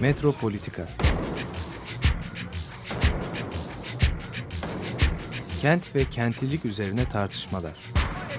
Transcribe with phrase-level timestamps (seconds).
[0.00, 0.88] Metropolitika
[5.60, 7.72] Kent ve kentlilik üzerine tartışmalar.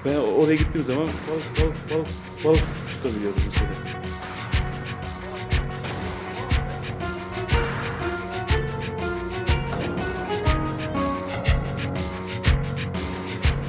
[0.05, 2.07] Ben oraya gittiğim zaman balık balık balık
[2.45, 3.69] balık tutabiliyordum mesela.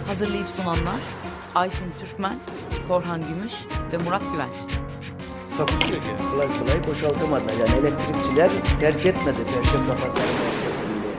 [0.07, 1.01] Hazırlayıp sunanlar
[1.55, 2.39] Aysin Türkmen,
[2.89, 3.53] Korhan Gümüş
[3.93, 4.90] ve Murat Güvenç.
[5.57, 6.09] Takusuyor ki.
[6.31, 7.45] Kolay kolay boşaltamadı.
[7.61, 8.51] Yani elektrikçiler
[8.81, 11.11] terk etmedi Perşembe Pazarı merkezinde.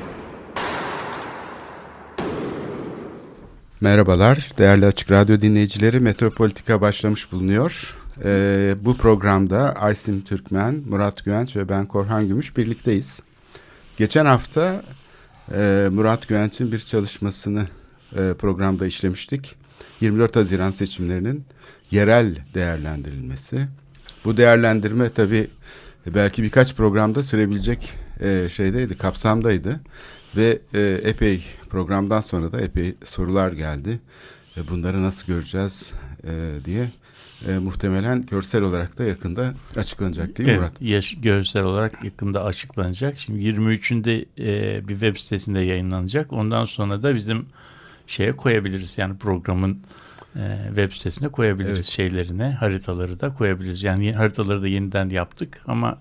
[3.82, 6.00] Merhabalar, değerli Açık Radyo dinleyicileri.
[6.00, 7.98] Metropolitika başlamış bulunuyor.
[8.24, 13.20] Ee, bu programda Aysin Türkmen, Murat Güvenç ve ben Korhan Gümüş birlikteyiz.
[13.98, 14.84] Geçen hafta
[15.54, 17.66] e, Murat Güvenç'in bir çalışmasını
[18.18, 19.56] e, programda işlemiştik.
[20.02, 21.46] 24 Haziran seçimlerinin
[21.92, 23.68] yerel değerlendirilmesi.
[24.26, 25.48] Bu değerlendirme tabii
[26.08, 29.80] belki birkaç programda sürebilecek e, şeydeydi, kapsamdaydı.
[30.36, 34.00] Ve e, epey programdan sonra da epey sorular geldi.
[34.58, 36.92] E, bunları nasıl göreceğiz e, diye.
[37.48, 40.82] E, muhtemelen görsel olarak da yakında açıklanacak değil mi Evet, Murat?
[40.82, 43.20] yaş- görsel olarak yakında açıklanacak.
[43.20, 46.34] Şimdi 23'ünde e, bir web sitesinde yayınlanacak.
[46.34, 47.46] Ondan sonra da bizim
[48.08, 48.98] şeye koyabiliriz.
[48.98, 49.80] Yani programın
[50.36, 51.86] e, web sitesine koyabiliriz Evet.
[51.86, 53.84] şeylerine, haritaları da koyabiliriz.
[53.84, 55.98] Yani haritaları da yeniden yaptık ama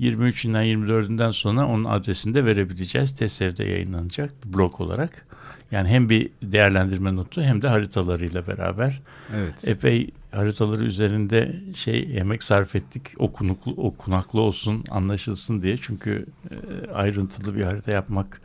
[0.00, 3.14] 23'ünden 24'ünden sonra onun adresini de verebileceğiz.
[3.14, 5.26] TESEV'de yayınlanacak blog olarak.
[5.70, 9.00] Yani hem bir değerlendirme notu hem de haritalarıyla beraber
[9.36, 9.68] Evet.
[9.68, 13.02] epey haritaları üzerinde şey emek sarf ettik.
[13.18, 15.76] Okunuklu, okunaklı olsun, anlaşılsın diye.
[15.80, 18.40] Çünkü e, ayrıntılı bir harita yapmak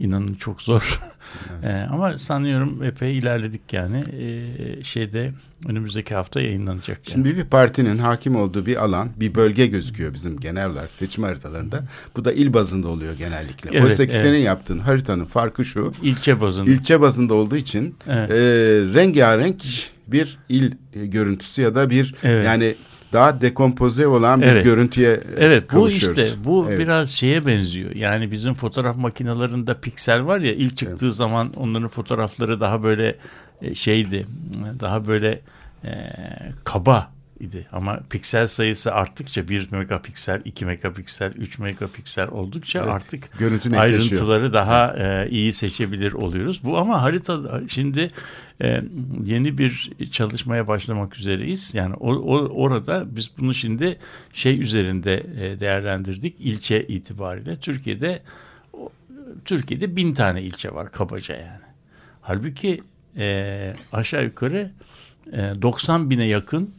[0.00, 1.00] inanın çok zor.
[1.62, 4.04] E, ama sanıyorum epey ilerledik yani.
[4.20, 5.30] E, şeyde
[5.68, 6.98] önümüzdeki hafta yayınlanacak.
[6.98, 7.12] yani.
[7.12, 11.82] Şimdi bir partinin hakim olduğu bir alan, bir bölge gözüküyor bizim genel olarak seçim haritalarında.
[12.16, 13.70] Bu da il bazında oluyor genellikle.
[13.72, 14.26] Evet, Oysa ki evet.
[14.26, 15.92] senin yaptığın haritanın farkı şu.
[16.02, 16.70] İlçe bazında.
[16.70, 18.30] ilçe bazında olduğu için Evet.
[18.30, 18.34] e,
[18.94, 19.62] rengarenk
[20.06, 22.46] bir il e, görüntüsü ya da bir Evet.
[22.46, 22.74] yani
[23.12, 24.64] daha dekompoze olan bir Evet.
[24.64, 26.78] görüntüye e, Evet bu işte bu Evet.
[26.78, 27.94] biraz şeye benziyor.
[27.94, 33.16] Yani bizim fotoğraf makinelerinde piksel var ya ilk çıktığı zaman onların fotoğrafları daha böyle
[33.62, 34.26] e, şeydi.
[34.80, 35.40] Daha böyle
[35.84, 35.90] e,
[36.64, 37.64] kaba idi.
[37.72, 43.40] Ama piksel sayısı arttıkça 1 megapiksel, 2 megapiksel, 3 megapiksel oldukça Evet, artık
[43.80, 46.60] ayrıntıları daha e, iyi seçebilir oluyoruz.
[46.64, 48.08] Bu ama harita şimdi
[48.62, 48.82] e,
[49.24, 51.74] yeni bir çalışmaya başlamak üzereyiz.
[51.74, 53.98] Yani o, o- orada biz bunu şimdi
[54.32, 57.56] şey üzerinde e, değerlendirdik ilçe itibariyle.
[57.56, 58.22] Türkiye'de
[59.44, 61.68] Türkiye'de bin tane ilçe var kabaca yani.
[62.20, 62.80] Halbuki
[63.16, 64.70] e, aşağı yukarı
[65.32, 66.70] e, 90 bine yakın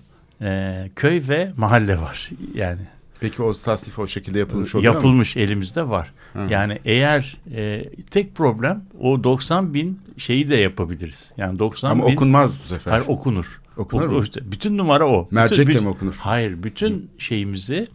[0.41, 2.81] e, köy ve mahalle var yani.
[3.19, 4.97] Peki o tasnif o şekilde yapılmış oluyor mu?
[4.97, 6.13] Yapılmış elimizde var.
[6.33, 6.39] Hı.
[6.49, 11.33] Yani eğer e, tek problem o 90 bin şeyi de yapabiliriz.
[11.37, 12.91] Yani 90 Ama bin okunmaz bu sefer.
[12.91, 13.61] Hayır, okunur.
[13.77, 14.23] Okunur O- mu?
[14.41, 15.27] bütün numara o.
[15.31, 16.15] Mercekle bütün, mi okunur?
[16.19, 17.85] Hayır, bütün şeyimizi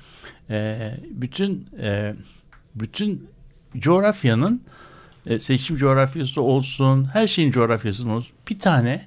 [0.50, 2.14] e, bütün e,
[2.74, 3.28] bütün
[3.78, 4.62] coğrafyanın
[5.26, 8.32] e, seçim coğrafyası olsun, her şeyin coğrafyası olsun.
[8.50, 9.06] Bir tane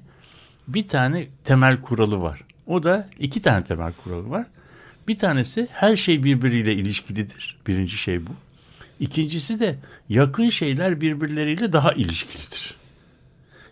[0.68, 2.40] bir tane temel kuralı var.
[2.68, 4.46] O da iki tane temel kuralı var.
[5.08, 7.56] Bir tanesi her şey birbiriyle ilişkilidir.
[7.66, 8.30] Birinci şey bu.
[9.00, 9.76] İkincisi de
[10.08, 12.74] yakın şeyler birbirleriyle daha ilişkilidir.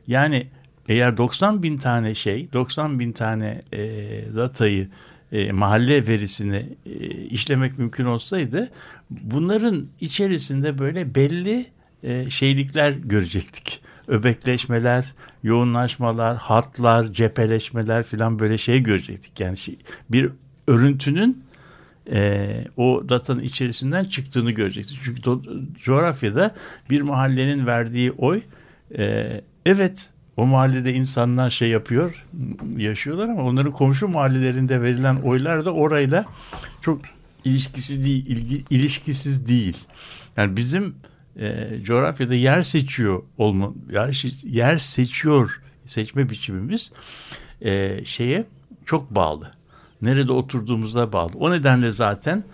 [0.07, 0.47] Yani
[0.89, 3.79] eğer 90 bin tane şey, 90 bin tane e,
[4.37, 4.89] datayı,
[5.33, 8.71] e, mahalle verisini e, işlemek mümkün olsaydı
[9.11, 11.67] bunların içerisinde böyle belli
[12.03, 13.81] e, şeylikler görecektik.
[14.09, 19.41] Öbekleşmeler, yoğunlaşmalar, hatlar, cepheleşmeler falan böyle şey görecektik.
[19.41, 19.79] Yani şey,
[20.11, 20.31] bir
[20.67, 21.45] örüntünün
[22.11, 25.01] e, o datanın içerisinden çıktığını görecektik.
[25.03, 26.55] Çünkü do- coğrafyada
[26.91, 28.41] bir mahallenin verdiği oy
[28.99, 32.27] e, evet o mahallede insanlar şey yapıyor,
[32.77, 36.25] yaşıyorlar ama onların komşu mahallelerinde verilen oylar da orayla
[36.81, 37.01] çok
[37.45, 39.77] ilişkisi değil, ilgi, ilişkisiz değil.
[40.37, 40.95] Yani bizim
[41.41, 46.93] e, coğrafyada yer seçiyor olma, yer, yer seçiyor seçme biçimimiz
[47.61, 48.45] e, şeye
[48.85, 49.53] çok bağlı.
[50.03, 51.33] Nerede oturduğumuza bağlı.
[51.39, 52.45] O nedenle zaten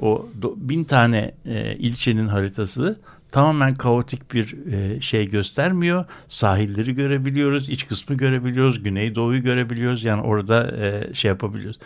[0.00, 3.00] o bin tane e, ilçenin haritası
[3.32, 6.04] tamamen kaotik bir e, şey göstermiyor.
[6.28, 10.04] Sahilleri görebiliyoruz, iç kısmı görebiliyoruz, güneydoğuyu görebiliyoruz.
[10.04, 11.78] Yani orada e, şey yapabiliyoruz.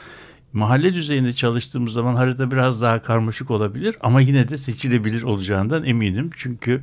[0.57, 6.31] Mahalle düzeyinde çalıştığımız zaman harita biraz daha karmaşık olabilir ama yine de seçilebilir olacağından eminim.
[6.37, 6.83] Çünkü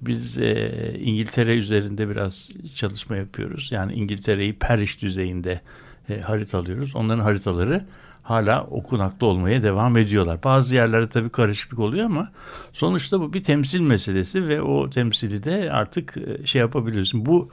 [0.00, 3.70] biz e, İngiltere üzerinde biraz çalışma yapıyoruz.
[3.72, 5.60] Yani İngiltere'yi Parish düzeyinde
[6.08, 6.96] e, haritalıyoruz.
[6.96, 7.84] Onların haritaları
[8.22, 10.38] hala okunaklı olmaya devam ediyorlar.
[10.44, 12.32] Bazı yerlerde tabii karışıklık oluyor ama
[12.72, 17.26] sonuçta bu bir temsil meselesi ve o temsili de artık e, şey yapabiliyorsun.
[17.26, 17.50] Bu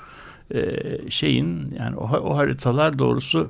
[0.54, 0.80] e,
[1.10, 3.50] şeyin yani o, o haritalar doğrusu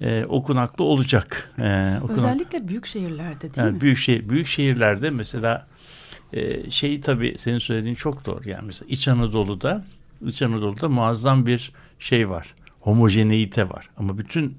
[0.00, 1.52] e, okunaklı olacak.
[1.58, 3.80] E, okunak, Özellikle büyük şehirlerde değil yani mi?
[3.80, 5.66] büyük şey büyük şehirlerde mesela
[6.32, 8.48] e, şeyi tabii senin söylediğin çok doğru.
[8.48, 9.84] Yani mesela İç Anadolu'da
[10.26, 12.54] İç Anadolu'da muazzam bir şey var.
[12.80, 13.90] Homojeneite var.
[13.96, 14.58] Ama bütün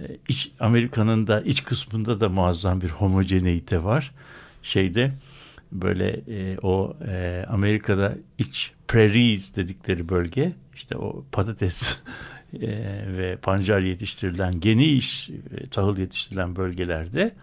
[0.00, 4.14] e, iç Amerika'nın da iç kısmında da muazzam bir homojeneite var.
[4.62, 5.12] Şeyde
[5.72, 11.98] böyle e, o e, Amerika'da iç prairies dedikleri bölge işte o patates
[12.54, 12.68] e,
[13.16, 17.34] ve pancar yetiştirilen geniş e, tahıl yetiştirilen bölgelerde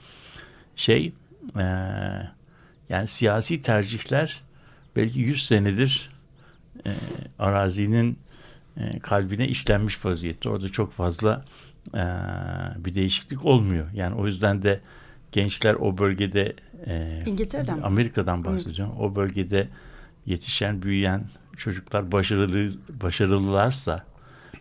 [0.75, 1.13] şey
[1.57, 1.63] e,
[2.89, 4.41] yani siyasi tercihler
[4.95, 6.09] belki 100 senedir
[6.85, 6.91] e,
[7.39, 8.19] arazinin
[8.77, 10.49] e, kalbine işlenmiş vaziyette.
[10.49, 11.45] Orada çok fazla
[11.93, 12.03] e,
[12.77, 13.87] bir değişiklik olmuyor.
[13.93, 14.81] Yani o yüzden de
[15.31, 16.53] gençler o bölgede
[16.87, 17.81] e, İngiltere'den?
[17.81, 18.91] Amerika'dan bahsedeceğim.
[18.99, 19.67] O bölgede
[20.25, 21.23] yetişen, büyüyen
[21.57, 24.05] çocuklar başarılı başarılılarsa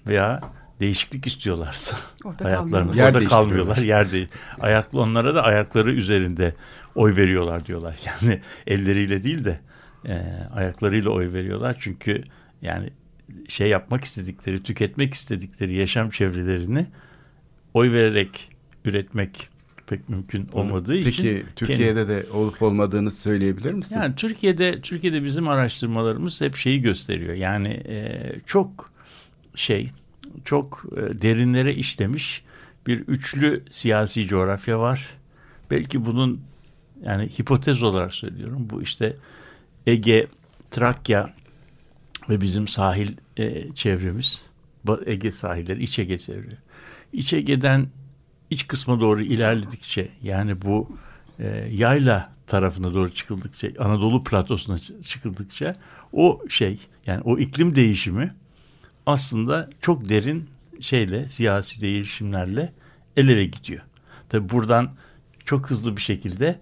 [0.06, 0.40] veya
[0.80, 3.04] değişiklik istiyorlarsa Orada hayatlarında kalmıyorlar.
[3.04, 3.76] Yer orada kalmıyorlar.
[3.76, 4.28] Yer değil.
[4.60, 6.54] Ayaklı onlara da ayakları üzerinde
[6.94, 7.96] oy veriyorlar diyorlar.
[8.22, 9.60] Yani elleriyle değil de
[10.08, 10.22] e,
[10.54, 11.76] ayaklarıyla oy veriyorlar.
[11.80, 12.24] Çünkü
[12.62, 12.90] yani
[13.48, 16.86] şey yapmak istedikleri, tüketmek istedikleri yaşam çevrelerini
[17.74, 18.48] oy vererek
[18.84, 19.48] üretmek
[19.86, 23.96] pek mümkün olmadığı Peki için Türkiye'de de olup olmadığını söyleyebilir misin?
[24.00, 27.34] yani Türkiye'de Türkiye'de bizim araştırmalarımız hep şeyi gösteriyor.
[27.34, 28.93] Yani e, çok
[29.54, 29.90] şey,
[30.44, 32.44] çok e, derinlere işlemiş
[32.86, 35.10] bir üçlü siyasi coğrafya var.
[35.70, 36.40] Belki bunun
[37.02, 38.66] yani hipotez olarak söylüyorum.
[38.70, 39.16] Bu işte
[39.86, 40.26] Ege,
[40.70, 41.34] Trakya
[42.28, 44.50] ve bizim sahil e, çevremiz.
[45.06, 46.56] Ege sahilleri, İç Ege çevre.
[47.12, 47.86] İç Ege'den
[48.50, 50.96] iç kısma doğru ilerledikçe yani bu
[51.38, 55.76] e, yayla tarafına doğru çıkıldıkça Anadolu platosuna çı- çıkıldıkça
[56.12, 58.32] o şey yani o iklim değişimi
[59.06, 62.72] aslında çok derin şeyle siyasi değişimlerle
[63.16, 63.82] el ele gidiyor.
[64.28, 64.94] Tabi buradan
[65.44, 66.60] çok hızlı bir şekilde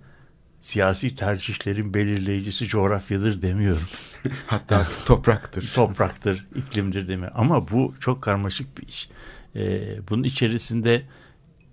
[0.61, 3.89] siyasi tercihlerin belirleyicisi coğrafyadır demiyorum.
[4.47, 5.73] Hatta topraktır.
[5.75, 7.37] Topraktır, iklimdir demiyorum.
[7.41, 9.09] Ama bu çok karmaşık bir iş.
[9.57, 11.03] Ee, bunun içerisinde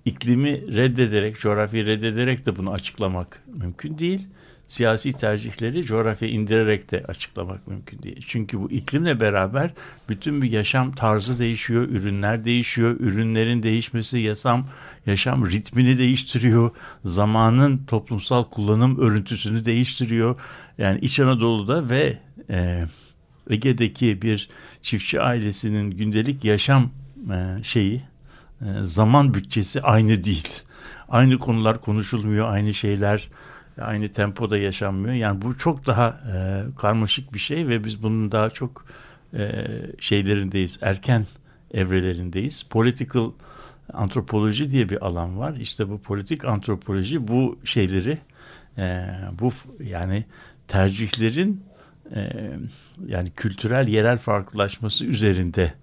[0.05, 4.27] iklimi reddederek, coğrafyayı reddederek de bunu açıklamak mümkün değil.
[4.69, 8.25] Siyasi tercihleri coğrafya indirerek de açıklamak mümkün değil.
[8.27, 9.71] Çünkü bu iklimle beraber
[10.09, 14.67] bütün bir yaşam tarzı değişiyor, ürünler değişiyor, ürünlerin değişmesi yaşam
[15.05, 16.71] yaşam ritmini değiştiriyor,
[17.05, 20.35] zamanın toplumsal kullanım örüntüsünü değiştiriyor.
[20.77, 22.17] Yani İç Anadolu'da ve
[22.49, 22.83] e,
[23.49, 24.49] Ege'deki bir
[24.81, 26.89] çiftçi ailesinin gündelik yaşam
[27.31, 28.01] e, şeyi
[28.61, 30.49] e, zaman bütçesi aynı değil.
[31.09, 33.29] Aynı konular konuşulmuyor, aynı şeyler
[33.81, 35.15] aynı tempoda yaşanmıyor.
[35.15, 38.85] Yani bu çok daha e, karmaşık bir şey ve biz bunun daha çok
[39.33, 39.65] e,
[39.99, 41.25] şeylerindeyiz, erken
[41.73, 42.63] evrelerindeyiz.
[42.63, 43.31] Political
[43.93, 45.55] antropoloji diye bir alan var.
[45.55, 48.17] İşte bu politik antropoloji bu şeyleri
[48.77, 49.05] e,
[49.39, 49.51] bu
[49.83, 50.25] yani
[50.67, 51.63] tercihlerin
[52.15, 52.51] e,
[53.07, 55.73] yani kültürel yerel farklılaşması üzerinde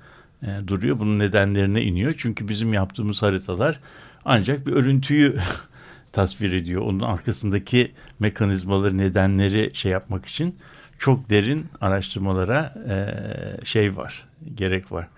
[0.43, 0.99] e, duruyor.
[0.99, 2.15] Bunun nedenlerine iniyor.
[2.19, 3.81] Çünkü bizim yaptığımız haritalar
[4.25, 5.37] ancak bir örüntüyü
[6.17, 6.83] tasvir ediyor.
[6.83, 10.57] Onun arkasındaki mekanizmaları, nedenleri şey yapmak için
[10.99, 15.09] çok derin araştırmalara e, şey var, gerek var.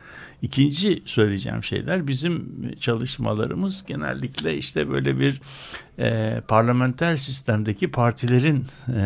[0.43, 5.41] İkinci söyleyeceğim şeyler bizim çalışmalarımız genellikle işte böyle bir
[5.99, 9.03] e, parlamenter sistemdeki partilerin e,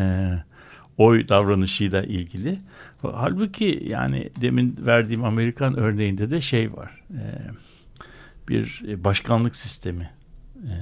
[0.98, 2.58] oy davranışıyla ilgili.
[3.02, 7.02] Halbuki yani demin verdiğim Amerikan örneğinde de şey var.
[7.10, 7.24] E,
[8.48, 10.10] bir başkanlık sistemi
[10.56, 10.72] e,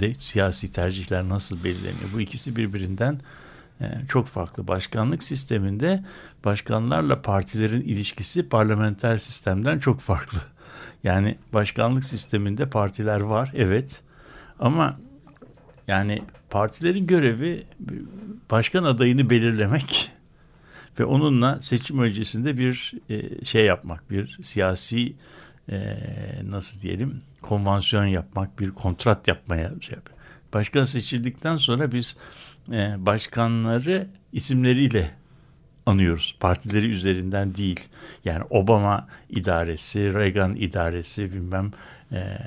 [0.00, 2.12] de siyasi tercihler nasıl belirleniyor?
[2.14, 3.20] Bu ikisi birbirinden
[3.80, 4.68] e, çok farklı.
[4.68, 6.04] Başkanlık sisteminde
[6.44, 10.38] başkanlarla partilerin ilişkisi parlamenter sistemden çok farklı.
[11.04, 14.02] Yani başkanlık sisteminde partiler var evet
[14.58, 14.98] ama
[15.88, 17.66] yani partilerin görevi
[18.50, 20.10] başkan adayını belirlemek
[21.00, 25.14] ve onunla seçim öncesinde bir e, şey yapmak, bir siyasi
[25.68, 25.96] e,
[26.44, 30.18] nasıl diyelim konvansiyon yapmak, bir kontrat yapmaya şey yapıyor.
[30.52, 32.16] Başkan seçildikten sonra biz
[32.72, 35.10] e, başkanları isimleriyle
[35.86, 36.36] anıyoruz.
[36.40, 37.80] Partileri üzerinden değil.
[38.24, 41.72] Yani Obama idaresi, Reagan idaresi, bilmem
[42.12, 42.38] e,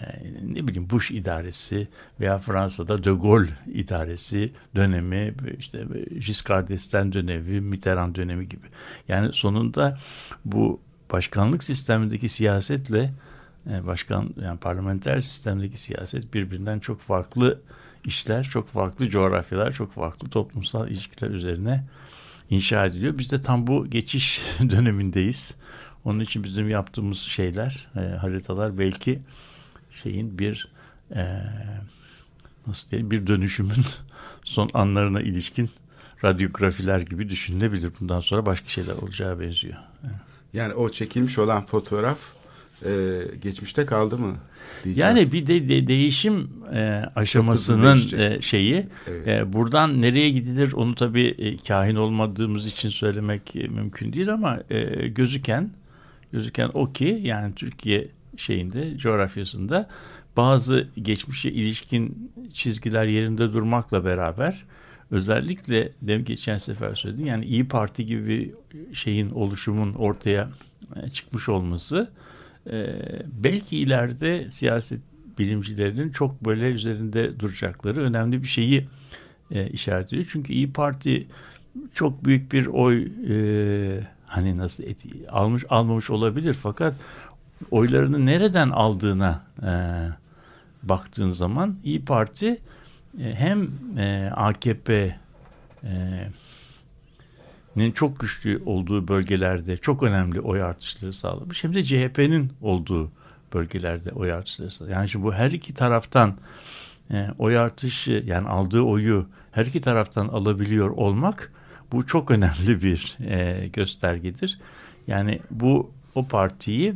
[0.44, 1.88] ne bileyim Bush idaresi
[2.20, 5.86] veya Fransa'da De Gaulle idaresi dönemi, işte
[6.26, 8.68] Giscard d'Estaing dönemi, Mitterrand dönemi gibi.
[9.08, 9.98] Yani sonunda
[10.46, 13.14] bu başkanlık sistemindeki siyasetle
[13.70, 17.62] e, başkan yani parlamenter sistemdeki siyaset birbirinden çok farklı
[18.06, 21.84] işler, çok farklı coğrafyalar, çok farklı toplumsal ilişkiler üzerine
[22.50, 23.18] inşa ediliyor.
[23.18, 25.56] Biz de tam bu geçiş dönemindeyiz.
[26.06, 29.20] Onun için bizim yaptığımız şeyler, e, haritalar belki
[29.92, 30.68] şeyin bir
[31.16, 31.44] e,
[32.68, 33.86] nasıl diyelim bir dönüşümün
[34.44, 35.70] son anlarına ilişkin
[36.24, 37.92] radyografiler gibi düşünülebilir.
[38.00, 39.78] Bundan sonra başka şeyler olacağı benziyor.
[40.54, 42.18] Yani o çekilmiş olan fotoğraf
[42.86, 42.90] e,
[43.42, 44.36] geçmişte kaldı mı?
[44.84, 45.08] Diyeceğiz.
[45.08, 49.28] Yani bir de, de değişim e, aşamasının e, şeyi Evet.
[49.28, 54.60] e, buradan nereye gidilir onu tabii e, kahin olmadığımız için söylemek e, mümkün değil ama
[54.70, 55.70] e, gözüken
[56.32, 59.90] gözüken o ki yani Türkiye şeyinde coğrafyasında
[60.38, 64.66] bazı geçmişe ilişkin çizgiler yerinde durmakla beraber
[65.12, 70.50] özellikle dem geçen sefer söyledim yani İyi Parti gibi bir şeyin oluşumun ortaya
[70.96, 72.12] e, çıkmış olması
[72.72, 72.96] e,
[73.44, 75.02] belki ileride siyaset
[75.40, 78.88] bilimcilerinin çok böyle üzerinde duracakları önemli bir şeyi
[79.52, 80.26] e, işaret ediyor.
[80.30, 81.28] Çünkü İyi Parti
[81.94, 86.94] çok büyük bir oy e, hani nasıl eti, almış almamış olabilir fakat
[87.72, 89.72] oylarını nereden aldığına e,
[90.84, 92.58] baktığın zaman İyi Parti
[93.20, 95.16] hem e, AKP
[95.84, 96.28] e,
[97.94, 101.64] çok güçlü olduğu bölgelerde çok önemli oy artışları sağlamış.
[101.64, 103.12] Hem de CHP'nin olduğu
[103.54, 104.96] bölgelerde oy artışları sağlamış.
[104.96, 106.38] Yani şimdi bu her iki taraftan
[107.12, 111.54] e, oy artışı yani aldığı oyu her iki taraftan alabiliyor olmak
[111.92, 114.60] bu çok önemli bir e, göstergedir.
[115.08, 116.94] Yani bu o partiyi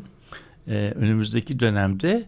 [0.68, 2.26] e, önümüzdeki dönemde e,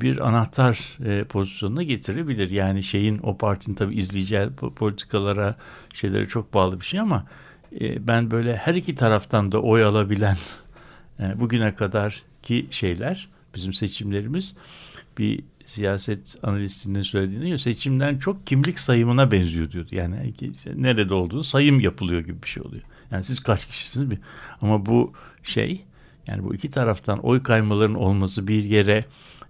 [0.00, 2.50] bir anahtar e, pozisyonuna getirebilir.
[2.50, 5.56] Yani şeyin o partinin tabii izleyeceği po- politikalara
[5.92, 7.26] şeylere çok bağlı bir şey ama
[7.80, 10.36] e, ben böyle her iki taraftan da oy alabilen
[11.20, 14.56] e, bugüne kadar ki şeyler bizim seçimlerimiz
[15.18, 19.88] bir siyaset analistinin söylediğine göre seçimden çok kimlik sayımına benziyor diyordu.
[19.92, 20.34] Yani
[20.74, 22.82] nerede olduğunu sayım yapılıyor gibi bir şey oluyor.
[23.10, 24.18] Yani siz kaç kişisiniz bir
[24.60, 25.84] ama bu şey
[26.26, 29.04] yani bu iki taraftan oy kaymalarının olması bir yere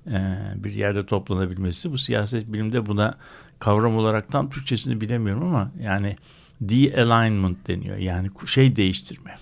[0.07, 3.14] e, bir yerde toplanabilmesi bu siyaset bilimde buna
[3.59, 6.16] kavram olarak tam Türkçesini bilemiyorum ama yani
[6.61, 7.97] de-alignment deniyor.
[7.97, 9.38] Yani şey değiştirme.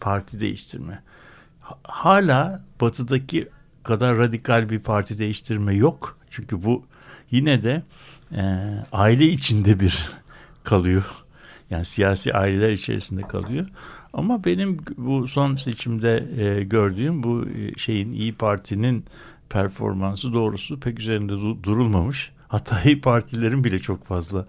[0.00, 1.02] Parti değiştirme.
[1.60, 3.48] Ha- Hala batıdaki
[3.82, 6.18] kadar radikal bir parti değiştirme yok.
[6.30, 6.84] Çünkü bu
[7.30, 7.82] yine de
[8.32, 8.42] e,
[8.92, 10.10] aile içinde bir
[10.64, 11.04] kalıyor.
[11.70, 13.66] Yani siyasi aileler içerisinde kalıyor.
[14.16, 19.04] Ama benim bu son seçimde e, gördüğüm bu e, şeyin İyi Parti'nin
[19.50, 22.32] performansı doğrusu pek üzerinde du- durulmamış.
[22.48, 24.46] Hatta İyi Partilerin bile çok fazla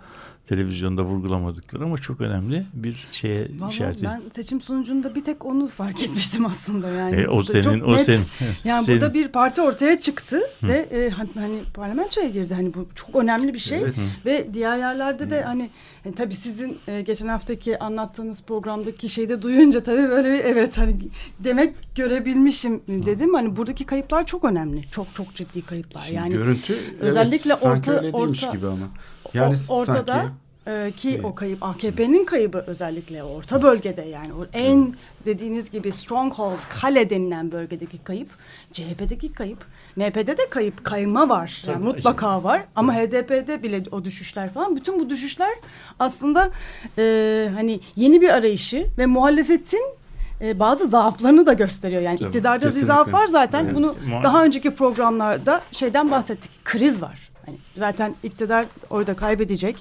[0.48, 4.12] televizyonda vurgulamadıkları ama çok önemli bir şeye Vallahi işaret ediyor.
[4.12, 7.16] ben seçim sonucunda bir tek onu fark etmiştim aslında yani.
[7.16, 8.22] E, o senin, çok o net- senin.
[8.64, 9.02] Yani senin.
[9.02, 12.54] burada bir parti ortaya çıktı ve e, hani, parlamentoya girdi.
[12.54, 13.94] Hani bu çok önemli bir şey Evet.
[14.26, 15.70] ve diğer yerlerde de hani
[16.06, 20.96] e, tabii sizin e, geçen haftaki anlattığınız programdaki şeyde duyunca tabii böyle bir evet hani
[21.40, 23.34] demek görebilmişim dedim.
[23.34, 24.84] Hani buradaki kayıplar çok önemli.
[24.92, 26.02] Çok çok ciddi kayıplar.
[26.02, 28.88] Şimdi yani görüntü özellikle evet, sanki orta- orta- gibi ama.
[29.34, 30.32] Yani o, ortada sanki
[30.68, 36.60] e, ki o kayıp AKP'nin kaybı özellikle orta bölgede yani o en dediğiniz gibi stronghold
[36.82, 38.30] kale denilen bölgedeki kayıp
[38.74, 39.66] CHP'deki kayıp
[39.96, 44.76] MHP'de de kayıp kayma var yani Tabii, mutlaka var ama HDP'de bile o düşüşler falan
[44.76, 45.54] bütün bu düşüşler
[46.00, 46.50] aslında
[46.98, 49.98] e, hani yeni bir arayışı ve muhalefetin
[50.42, 52.02] e, bazı zaaflarını da gösteriyor.
[52.02, 53.66] Yani Tabii, iktidarda bir zaaf var zaten.
[53.66, 56.52] Evet, Bunu daha önceki programlarda şeyden bahsettik.
[56.66, 57.30] Kriz var.
[57.48, 59.76] Hani zaten iktidar orada kaybedecek.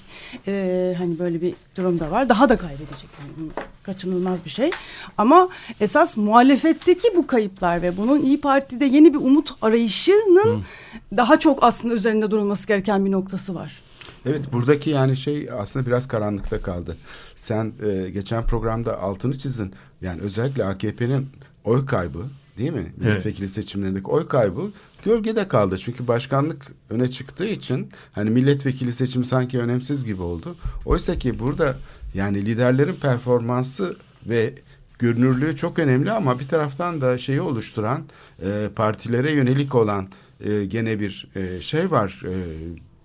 [0.47, 2.29] Ee, hani böyle bir durum da var.
[2.29, 3.11] Daha da kaybedecek.
[3.21, 3.51] Yani
[3.83, 4.71] kaçınılmaz bir şey.
[5.19, 5.49] Ama
[5.81, 10.65] esas muhalefetteki bu kayıplar ve bunun İyi Parti'de yeni bir umut arayışının
[11.17, 13.83] daha çok aslında üzerinde durulması gereken bir noktası var.
[14.27, 16.97] Evet buradaki yani şey aslında biraz karanlıkta kaldı.
[17.37, 19.73] Sen e, geçen programda altını çizdin.
[20.01, 21.29] Yani özellikle AKP'nin
[21.65, 22.25] oy kaybı
[22.59, 22.93] değil mi?
[22.97, 24.71] Milletvekili seçimlerindeki oy kaybı
[25.05, 25.79] gölgede kaldı.
[25.79, 30.57] Çünkü başkanlık öne çıktığı için hani milletvekili seçimi sanki önemsiz gibi oldu.
[30.85, 31.77] Oysa ki burada
[32.15, 33.97] yani liderlerin performansı
[34.27, 34.55] ve
[34.99, 38.03] görünürlüğü çok önemli ama bir taraftan da şeyi oluşturan
[38.43, 40.09] e, partilere yönelik olan
[40.41, 42.23] e, gene bir e, şey var.
[42.25, 42.35] E,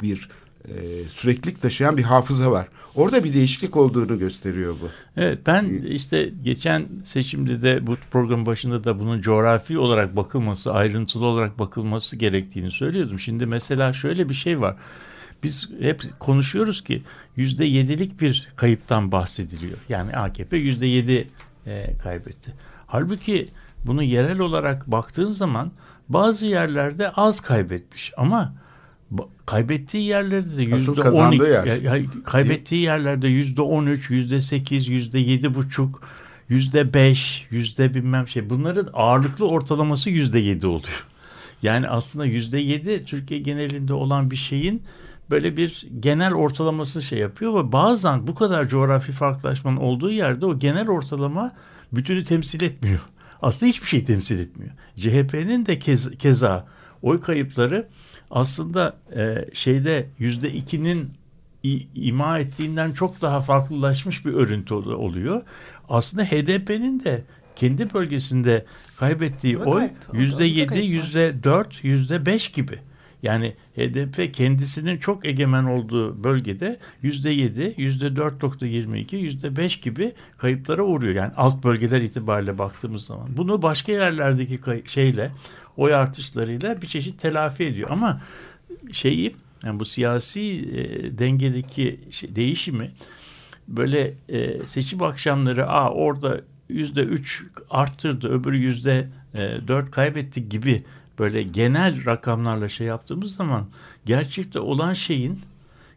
[0.02, 0.30] bir
[0.68, 2.68] e, süreklilik taşıyan bir hafıza var.
[2.96, 4.90] Orada bir değişiklik olduğunu gösteriyor bu.
[5.18, 11.26] Evet ben işte geçen seçimde de bu programın başında da bunun coğrafi olarak bakılması, ayrıntılı
[11.26, 13.20] olarak bakılması gerektiğini söylüyordum.
[13.20, 14.76] Şimdi mesela şöyle bir şey var.
[15.44, 17.02] Biz hep konuşuyoruz ki
[17.36, 19.78] yüzde yedilik bir kayıptan bahsediliyor.
[19.90, 21.30] Yani AKP yüzde yedi
[21.66, 22.54] e, kaybetti.
[22.88, 23.48] Halbuki
[23.86, 25.72] bunu yerel olarak baktığın zaman
[26.10, 28.54] bazı yerlerde az kaybetmiş ama
[29.46, 32.04] kaybettiği yerlerde de yüzde 12 yer.
[32.26, 36.02] kaybettiği yerlerde yüzde 13, yüzde 8, yüzde yedi buçuk,
[36.50, 41.06] yüzde 5, yüzde bilmem şey bunların ağırlıklı ortalaması yüzde 7 oluyor.
[41.64, 44.84] Yani aslında yüzde 7 Türkiye genelinde olan bir şeyin
[45.30, 50.60] böyle bir genel ortalaması şey yapıyor ve bazen bu kadar coğrafi farklılaşmanın olduğu yerde o
[50.60, 51.52] genel ortalama
[51.92, 53.00] bütünü temsil etmiyor.
[53.42, 54.72] Aslında hiçbir şey temsil etmiyor.
[54.96, 56.68] CHP'nin de kez, keza
[57.02, 57.88] oy kayıpları
[58.32, 61.10] aslında e, şeyde yüzde ikinin
[61.96, 65.42] ima ettiğinden çok daha farklılaşmış bir örüntü ol- oluyor.
[65.90, 67.24] Aslında HDP'nin de
[67.56, 68.66] kendi bölgesinde
[68.98, 72.80] kaybettiği O da oy yüzde yedi, yüzde dört, yüzde beş gibi.
[73.24, 79.56] Yani HDP kendisinin çok egemen olduğu bölgede yüzde yedi, yüzde dört nokta yirmi iki, yüzde
[79.56, 81.16] beş gibi kayıplara uğruyor.
[81.16, 83.28] Yani alt bölgeler itibariyle baktığımız zaman.
[83.38, 85.32] Bunu başka yerlerdeki şeyle,
[85.78, 87.90] oy artışlarıyla bir çeşit telafi ediyor.
[87.92, 88.22] Ama
[88.92, 92.92] şeyi, yani bu siyasi e, dengedeki şey- değişimi
[93.68, 100.84] böyle e, seçim akşamları Aa, orada yüzde üç arttırdı öbürü yüzde e, dört kaybetti gibi
[101.20, 103.66] böyle genel rakamlarla şey yaptığımız zaman
[104.06, 105.42] gerçekte olan şeyin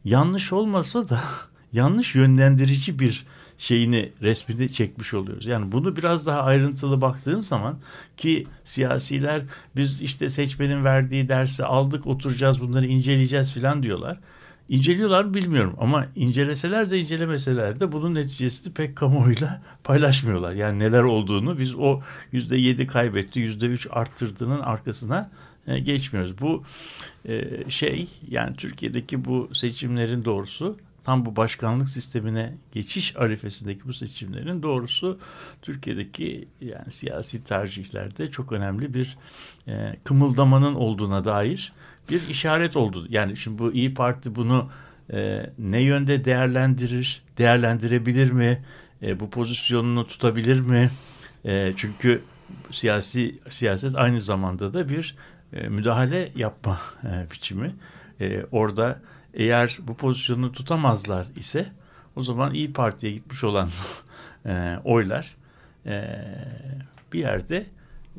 [0.04, 1.20] yanlış olmasa da
[1.72, 3.26] yanlış yönlendirici bir
[3.58, 5.46] şeyini resmini çekmiş oluyoruz.
[5.46, 7.78] Yani bunu biraz daha ayrıntılı baktığın zaman
[8.16, 9.42] ki siyasiler
[9.76, 14.18] biz işte seçmenin verdiği dersi aldık oturacağız bunları inceleyeceğiz filan diyorlar.
[14.68, 20.52] İnceliyorlar bilmiyorum ama inceleseler de incelemeseler de bunun neticesini pek kamuoyuyla paylaşmıyorlar.
[20.52, 22.00] Yani neler olduğunu biz o
[22.32, 25.30] yüzde yedi kaybetti yüzde üç arttırdığının arkasına
[25.66, 26.40] e, geçmiyoruz.
[26.40, 26.64] Bu
[27.28, 34.62] e, şey yani Türkiye'deki bu seçimlerin doğrusu tam bu başkanlık sistemine geçiş arifesindeki bu seçimlerin
[34.62, 35.18] doğrusu
[35.62, 39.18] Türkiye'deki yani siyasi tercihlerde çok önemli bir
[39.68, 41.72] e, kımıldamanın olduğuna dair
[42.10, 43.06] bir işaret oldu.
[43.08, 44.70] Yani şimdi bu İyi Parti bunu
[45.12, 48.64] e, ne yönde değerlendirir, değerlendirebilir mi?
[49.06, 50.90] E, bu pozisyonunu tutabilir mi?
[51.44, 52.20] E, çünkü
[52.70, 55.16] siyasi siyaset aynı zamanda da bir
[55.52, 57.74] e, müdahale yapma e, biçimi.
[58.20, 59.00] E, orada
[59.34, 61.66] eğer bu pozisyonunu tutamazlar ise
[62.16, 63.70] o zaman İyi Parti'ye gitmiş olan
[64.46, 65.36] e, oylar
[65.86, 66.04] e,
[67.12, 67.66] bir yerde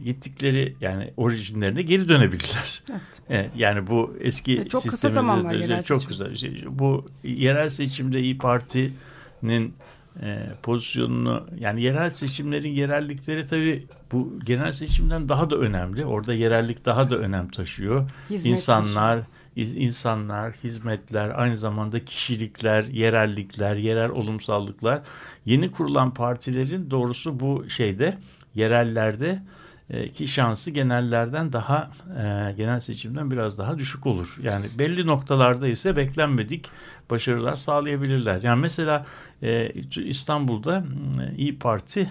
[0.04, 2.84] gittikleri yani orijinlerine geri dönebilirler.
[2.90, 3.02] Evet.
[3.30, 6.18] Evet, yani bu eski E, çok kısa sistemi zaman de- var de- yerel çok seçim.
[6.18, 6.36] kısa.
[6.36, 9.74] Şey, Bu yerel seçimde İyi Parti'nin
[10.22, 16.06] e, pozisyonunu yani yerel seçimlerin yerellikleri tabii bu genel seçimden daha da önemli.
[16.06, 18.10] Orada yerellik daha da önem taşıyor.
[18.30, 19.24] Hizmet insanlar, iz-
[19.56, 25.02] insanlar, hizmetler, aynı zamanda kişilikler, yerellikler, yerel olumsallıklar.
[25.46, 28.18] Yeni kurulan partilerin doğrusu bu şeyde
[28.56, 29.44] yerellerde
[29.90, 34.38] e, ki şansı genellerden daha e, genel seçimden biraz daha düşük olur.
[34.44, 36.70] Yani belli noktalarda ise beklenmedik
[37.10, 38.42] başarılar sağlayabilirler.
[38.42, 39.06] Yani mesela
[39.44, 40.84] e, İstanbul'da
[41.22, 42.10] e, İyi Parti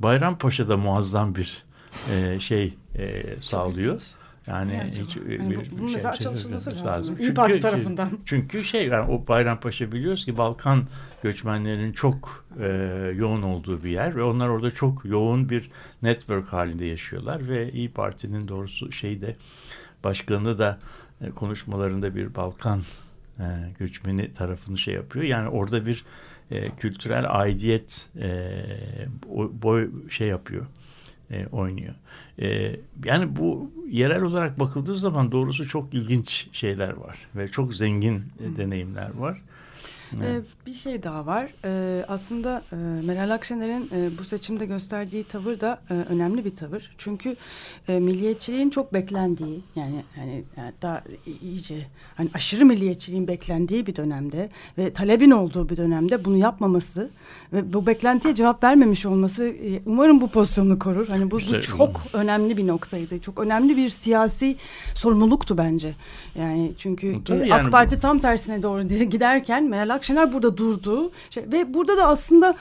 [0.00, 1.64] Bayrampaşa'da muazzam bir
[2.40, 2.74] şey
[3.40, 4.00] sağlıyor.
[4.00, 7.14] Yani Yani hiç, e, Yani bir- bu- bunun bir mesela şey- çalışılması şey- lazım.
[7.14, 8.10] İyi Çünkü- Parti tarafından.
[8.24, 10.84] Çünkü şey yani o Bayrampaşa biliyoruz ki Balkan
[11.22, 12.66] göçmenlerinin çok e,
[13.16, 15.70] yoğun olduğu bir yer ve onlar orada çok yoğun bir
[16.02, 19.36] network halinde yaşıyorlar ve İyi Parti'nin doğrusu şeyde
[20.04, 20.78] başkanı da
[21.20, 22.82] e, konuşmalarında bir Balkan
[23.38, 23.44] e,
[23.78, 25.24] göçmeni tarafını şey yapıyor.
[25.24, 26.04] Yani orada bir
[26.50, 28.52] e, kültürel aidiyet e,
[29.62, 30.66] boy şey yapıyor
[31.30, 31.94] e, oynuyor.
[32.42, 38.14] E, yani bu yerel olarak bakıldığı zaman doğrusu çok ilginç şeyler var ve çok zengin
[38.16, 39.42] e, deneyimler var.
[40.12, 41.50] Ee, bir şey daha var.
[41.64, 46.94] Ee, aslında e, Meral Akşener'in e, bu seçimde gösterdiği tavır da e, önemli bir tavır.
[46.98, 47.36] Çünkü
[47.88, 50.44] e, milliyetçiliğin çok beklendiği yani yani
[50.82, 51.02] daha
[51.42, 51.86] iyice
[52.16, 57.10] hani aşırı milliyetçiliğin beklendiği bir dönemde ve talebin olduğu bir dönemde bunu yapmaması
[57.52, 61.08] ve bu beklentiye cevap vermemiş olması e, umarım bu pozisyonunu korur.
[61.08, 63.20] Hani bu, İşte- bu çok önemli bir noktaydı.
[63.20, 64.56] Çok önemli bir siyasi
[64.94, 65.92] sorumluluktu bence.
[66.38, 70.56] Yani çünkü Tabii e, yani AK bu- Parti tam tersine doğru giderken Meral Akşener burada
[70.56, 71.10] durdu.
[71.30, 72.54] Şey, ve burada da aslında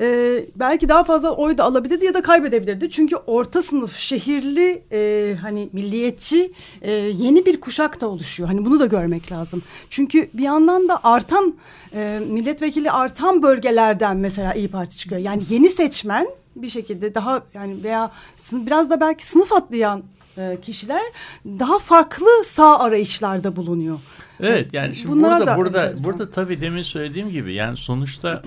[0.00, 2.90] e, belki daha fazla oy da alabilirdi ya da kaybedebilirdi.
[2.90, 8.48] Çünkü orta sınıf, şehirli, e, hani milliyetçi e, yeni bir kuşak da oluşuyor.
[8.48, 9.62] Hani bunu da görmek lazım.
[9.90, 11.54] Çünkü bir yandan da artan
[11.94, 15.20] e, milletvekili artan bölgelerden mesela İyi Parti çıkıyor.
[15.20, 16.26] Yani yeni seçmen
[16.56, 18.10] bir şekilde daha yani veya
[18.52, 20.02] biraz da belki sınıf atlayan
[20.38, 21.02] e, kişiler
[21.46, 24.00] daha farklı sağ arayışlarda bulunuyor.
[24.42, 26.12] Evet yani şimdi Bunlara burada da burada enteresan.
[26.12, 28.42] burada tabii demin söylediğim gibi yani sonuçta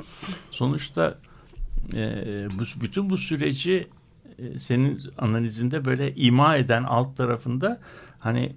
[0.51, 1.17] sonuçta
[1.93, 3.87] e, bu, bütün bu süreci
[4.39, 7.79] e, senin analizinde böyle ima eden alt tarafında
[8.19, 8.55] hani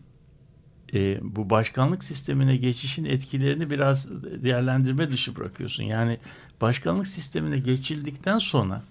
[0.94, 4.10] e, bu başkanlık sistemine geçişin etkilerini biraz
[4.42, 5.84] değerlendirme dışı bırakıyorsun.
[5.84, 6.18] Yani
[6.60, 8.82] başkanlık sistemine geçildikten sonra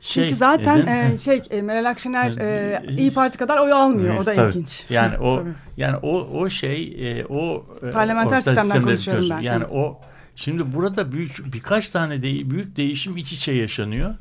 [0.00, 2.82] Çünkü şey, zaten neden- e, şey e, Meral Akşener e.
[2.98, 4.16] İyi Parti kadar oy almıyor.
[4.18, 4.48] O da Tabii.
[4.50, 4.86] ilginç.
[4.90, 5.48] Yani o Tabii.
[5.76, 9.40] yani o o şey e, o e, Parlamenter sistemden konuşuyorum ben.
[9.40, 9.72] Yani Evet.
[9.72, 10.00] o
[10.36, 14.14] şimdi burada büyük birkaç tane de, büyük değişim iç içe yaşanıyor.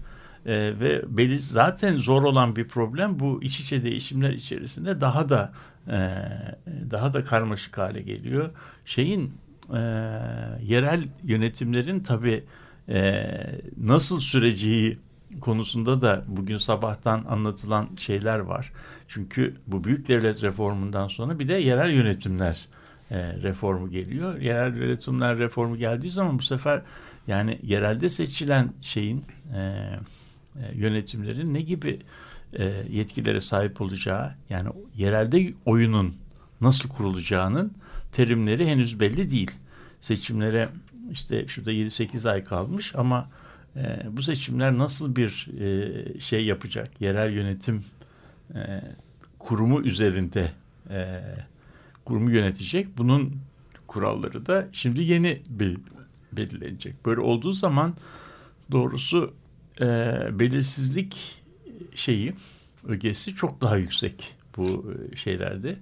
[0.46, 5.54] E, ve belli zaten zor olan bir problem bu iç içe değişimler içerisinde daha da
[5.88, 5.98] e,
[6.92, 8.50] daha da karmaşık hale geliyor.
[8.86, 9.34] Şeyin
[9.74, 9.80] e,
[10.64, 12.44] yerel yönetimlerin tabii
[12.90, 13.24] e,
[13.84, 15.00] nasıl süreceği
[15.40, 18.72] konusunda da bugün sabahtan anlatılan şeyler var.
[19.08, 22.68] Çünkü bu büyük devlet reformundan sonra bir de yerel yönetimler
[23.12, 24.42] e, reformu geliyor.
[24.42, 26.82] Yerel yönetimler reformu geldiği zaman bu sefer
[27.28, 29.98] yani yerelde seçilen şeyin e, e,
[30.74, 32.00] yönetimlerin ne gibi
[32.54, 36.16] e, yetkilere sahip olacağı yani yerelde oyunun
[36.62, 37.74] nasıl kurulacağının
[38.12, 39.52] terimleri henüz belli değil.
[40.02, 40.70] Seçimlere
[41.12, 43.30] işte şurada 7-8 ay kalmış ama
[43.76, 47.02] e, bu seçimler nasıl bir e, şey yapacak?
[47.02, 47.86] Yerel yönetim
[48.56, 48.82] e,
[49.40, 50.52] kurumu üzerinde
[50.90, 51.22] e,
[52.06, 52.98] kurumu yönetecek.
[52.98, 53.36] Bunun
[53.88, 55.78] kuralları da şimdi yeni bel-
[56.32, 57.06] belirlenecek.
[57.06, 57.94] Böyle olduğu zaman
[58.72, 59.34] doğrusu
[59.82, 59.86] e,
[60.40, 61.42] belirsizlik
[61.96, 62.34] şeyi
[62.88, 65.76] ögesi çok daha yüksek bu e, şeylerde.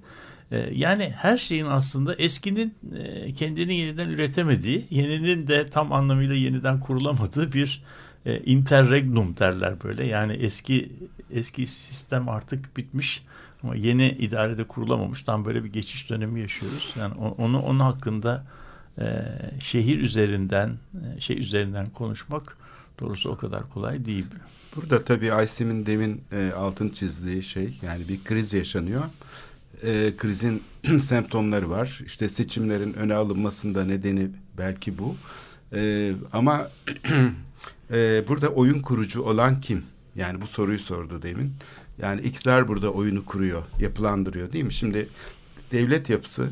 [0.71, 7.53] Yani her şeyin aslında eskinin e, kendini yeniden üretemediği, yeninin de tam anlamıyla yeniden kurulamadığı
[7.53, 7.83] bir
[8.25, 10.05] e, interregnum derler böyle.
[10.05, 10.91] Yani eski
[11.31, 13.23] eski sistem artık bitmiş
[13.63, 15.21] ama yeni idarede kurulamamış.
[15.21, 16.93] Tam böyle bir geçiş dönemi yaşıyoruz.
[16.99, 18.45] Yani onu onun hakkında
[19.59, 20.77] şehir üzerinden
[21.19, 22.57] şey üzerinden konuşmak
[22.99, 24.25] doğrusu o kadar kolay değil.
[24.75, 29.03] Burada tabii Aysim'in demin e, altın çizdiği şey yani bir kriz yaşanıyor.
[29.83, 30.63] E, krizin
[31.01, 32.01] semptomları var.
[32.05, 35.15] İşte seçimlerin öne alınmasında nedeni belki bu.
[35.73, 36.71] E, ama
[37.91, 39.83] e, burada oyun kurucu olan kim?
[40.15, 41.53] Yani bu soruyu sordu demin.
[42.01, 44.73] Yani iktidar burada oyunu kuruyor, yapılandırıyor değil mi?
[44.73, 45.09] Şimdi
[45.71, 46.49] devlet yapısı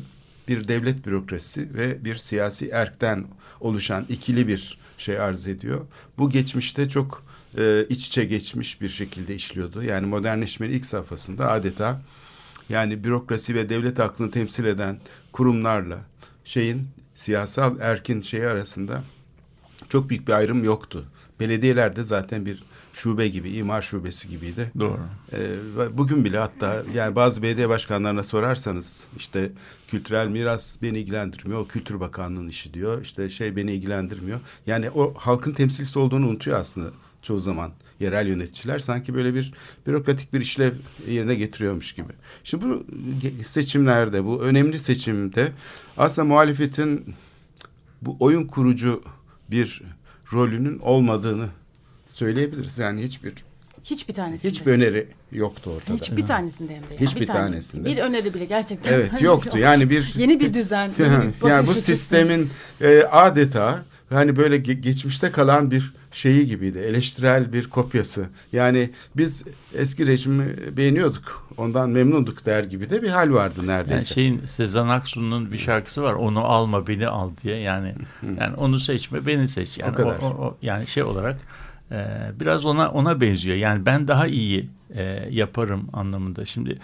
[0.48, 3.26] bir devlet bürokrasisi ve bir siyasi erkten
[3.60, 5.86] oluşan ikili bir şey arz ediyor.
[6.18, 7.27] Bu geçmişte çok
[7.58, 9.82] e, iç içe geçmiş bir şekilde işliyordu.
[9.82, 12.00] Yani modernleşmenin ilk safhasında adeta
[12.68, 14.98] yani bürokrasi ve devlet aklını temsil eden
[15.32, 15.98] kurumlarla
[16.44, 19.02] şeyin siyasal erkin şeyi arasında
[19.88, 21.04] çok büyük bir ayrım yoktu.
[21.40, 24.72] Belediyelerde zaten bir şube gibi, imar şubesi gibiydi.
[24.78, 25.00] Doğru.
[25.32, 29.52] Ee, bugün bile hatta yani bazı belediye başkanlarına sorarsanız işte
[29.88, 31.60] kültürel miras beni ilgilendirmiyor.
[31.60, 33.02] O Kültür Bakanlığı'nın işi diyor.
[33.02, 34.40] İşte şey beni ilgilendirmiyor.
[34.66, 36.90] Yani o halkın temsilcisi olduğunu unutuyor aslında
[37.22, 39.52] çoğu zaman yerel yöneticiler sanki böyle bir
[39.86, 40.72] bürokratik bir işlev
[41.08, 42.12] yerine getiriyormuş gibi.
[42.44, 42.84] Şimdi bu
[43.44, 45.52] seçimlerde bu önemli seçimde
[45.96, 47.14] aslında muhalefetin
[48.02, 49.02] bu oyun kurucu
[49.50, 49.82] bir
[50.32, 51.46] rolünün olmadığını
[52.06, 52.78] söyleyebiliriz.
[52.78, 53.32] Yani hiçbir
[53.84, 54.52] Hiçbir tanesinde.
[54.52, 55.96] hiçbir öneri yoktu ortada.
[55.96, 56.86] Hiçbir tanesinde hem de.
[56.94, 57.00] ya.
[57.00, 57.38] Hiçbir Bir tane.
[57.38, 57.84] tanesinde.
[57.90, 58.92] Bir öneri bile gerçekten.
[58.92, 59.58] Evet Hani yoktu.
[59.58, 60.92] Yani bir Yeni bir düzen.
[60.98, 62.50] yani, bir yani bu sistemin
[62.80, 66.78] e, adeta hani böyle ge- geçmişte kalan bir şeyi gibiydi.
[66.78, 68.28] Eleştirel bir kopyası.
[68.52, 69.44] Yani biz
[69.74, 71.48] eski rejimi beğeniyorduk.
[71.56, 74.14] Ondan memnunduk der gibi de bir hal vardı Yani neredeyse.
[74.14, 76.12] şeyin Sezen Aksu'nun bir şarkısı var.
[76.14, 77.56] Onu alma beni al diye.
[77.58, 77.94] Yani
[78.40, 79.78] yani onu seçme beni seç.
[79.78, 80.18] Yani O kadar.
[80.18, 81.36] o- o- yani şey olarak
[81.92, 82.06] e,
[82.40, 83.56] biraz ona ona benziyor.
[83.56, 86.44] Yani ben daha iyi e, yaparım anlamında.
[86.44, 86.78] Şimdi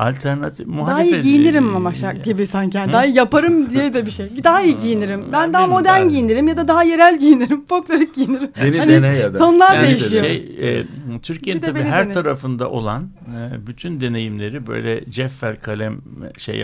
[0.00, 2.76] alternatif Daha muhalefet iyi giyinirim e, ama şarkı gibi sanki.
[2.76, 4.44] Yani daha iyi yaparım diye de bir şey.
[4.44, 5.20] Daha iyi giyinirim.
[5.26, 7.64] Ben, Ben daha modern ben- giyinirim ya da daha yerel giyinirim.
[7.68, 8.50] Folklorik giyinirim.
[8.64, 9.38] Beni Hani dene ya da.
[9.38, 10.22] Tonlar Yani değişiyor.
[10.24, 10.84] şey, e,
[11.22, 12.14] Türkiye'nin tabii her dene.
[12.14, 16.00] tarafında olan e, bütün deneyimleri böyle ceffel kalem
[16.38, 16.58] şey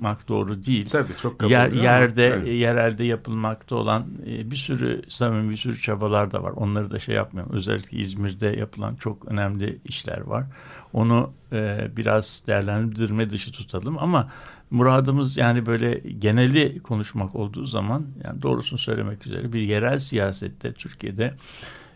[0.00, 0.88] yapmak doğru değil.
[0.90, 2.48] Tabii çok kabul Yer, yerde evet.
[2.48, 6.50] yerelde yapılmakta olan e, bir sürü samimi bir sürü çabalar da var.
[6.50, 7.52] Onları da şey yapmıyorum.
[7.52, 10.44] Özellikle İzmir'de yapılan çok önemli işler var.
[10.92, 14.30] Onu e, biraz değerlendirme dışı tutalım ama
[14.70, 21.34] muradımız yani böyle geneli konuşmak olduğu zaman yani doğrusunu söylemek üzere bir yerel siyasette Türkiye'de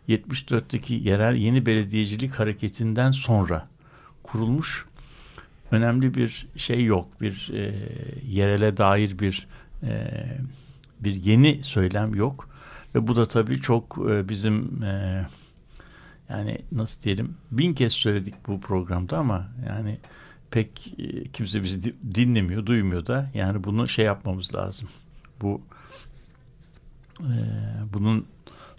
[0.09, 3.69] 74'teki yerel yeni belediyecilik hareketinden sonra
[4.23, 4.87] kurulmuş
[5.71, 7.21] önemli bir şey yok.
[7.21, 7.75] Bir e,
[8.29, 9.47] yerele dair bir
[9.83, 10.11] e,
[11.01, 12.49] bir yeni söylem yok.
[12.95, 15.27] Ve bu da tabii çok e, bizim e,
[16.31, 19.99] yani nasıl diyelim bin kez söyledik bu programda ama yani
[20.51, 24.89] pek e, kimse bizi di- dinlemiyor, duymuyor da yani bunu şey yapmamız lazım.
[25.41, 25.61] Bu
[27.21, 27.33] e,
[27.93, 28.27] bunun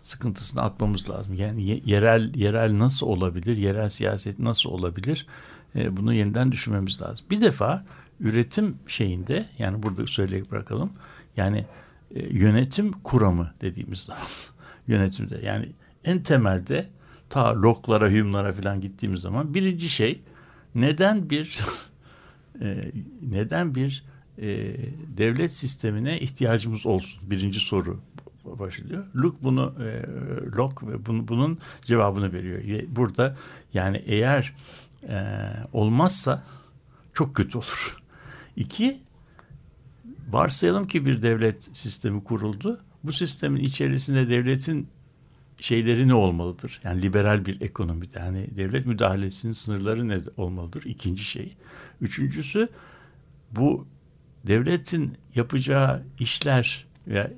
[0.02, 1.36] sıkıntısını atmamız lazım.
[1.36, 3.58] Yani ye- yerel yerel nasıl olabilir?
[3.58, 5.28] Yerel siyaset nasıl olabilir?
[5.76, 7.26] E, bunu yeniden düşünmemiz lazım.
[7.30, 7.86] Bir defa
[8.20, 10.94] üretim şeyinde yani burada söyleyip bırakalım.
[11.38, 11.66] Yani
[12.16, 14.22] e, yönetim kuramı dediğimiz zaman
[14.88, 15.70] yönetimde yani
[16.04, 16.90] en temelde
[17.30, 20.22] ta Locke'lara, Hume'lara falan gittiğimiz zaman birinci şey
[20.76, 21.60] neden bir
[22.62, 24.04] e, neden bir
[25.18, 27.30] devlet sistemine ihtiyacımız olsun?
[27.30, 28.00] Birinci soru
[28.46, 29.06] başlıyor.
[29.16, 29.74] Luke bunu
[30.58, 32.84] Locke bunu, bunun cevabını veriyor.
[32.88, 33.38] Burada
[33.74, 34.54] yani eğer
[35.10, 35.40] e,
[35.74, 36.44] olmazsa
[37.14, 37.98] çok kötü olur.
[38.56, 39.00] İki,
[40.30, 42.82] varsayalım ki bir devlet sistemi kuruldu.
[43.04, 44.88] Bu sistemin içerisinde devletin
[45.60, 46.82] şeyleri ne olmalıdır?
[46.84, 50.84] Yani liberal bir ekonomide yani devlet müdahalesinin sınırları ne olmalıdır?
[50.84, 51.56] İkinci şey.
[52.02, 52.70] Üçüncüsü
[53.52, 53.88] bu
[54.48, 57.34] devletin yapacağı işler ve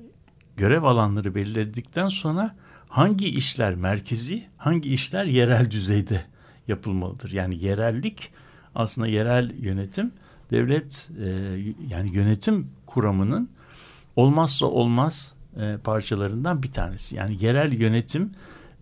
[0.56, 2.56] görev alanları belirledikten sonra
[2.88, 6.24] hangi işler merkezi, hangi işler yerel düzeyde
[6.68, 7.30] yapılmalıdır?
[7.30, 8.30] Yani yerellik
[8.74, 10.12] aslında yerel yönetim
[10.50, 11.28] devlet e,
[11.88, 13.48] yani yönetim kuramının
[14.16, 17.16] olmazsa olmaz e, parçalarından bir tanesi.
[17.16, 18.30] Yani yerel yönetim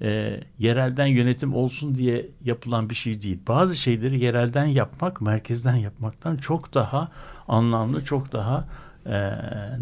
[0.03, 3.39] e, yerelden yönetim olsun diye yapılan bir şey değil.
[3.49, 7.09] Bazı şeyleri yerelden yapmak, merkezden yapmaktan çok daha
[7.49, 8.69] anlamlı, çok daha
[9.07, 9.33] e,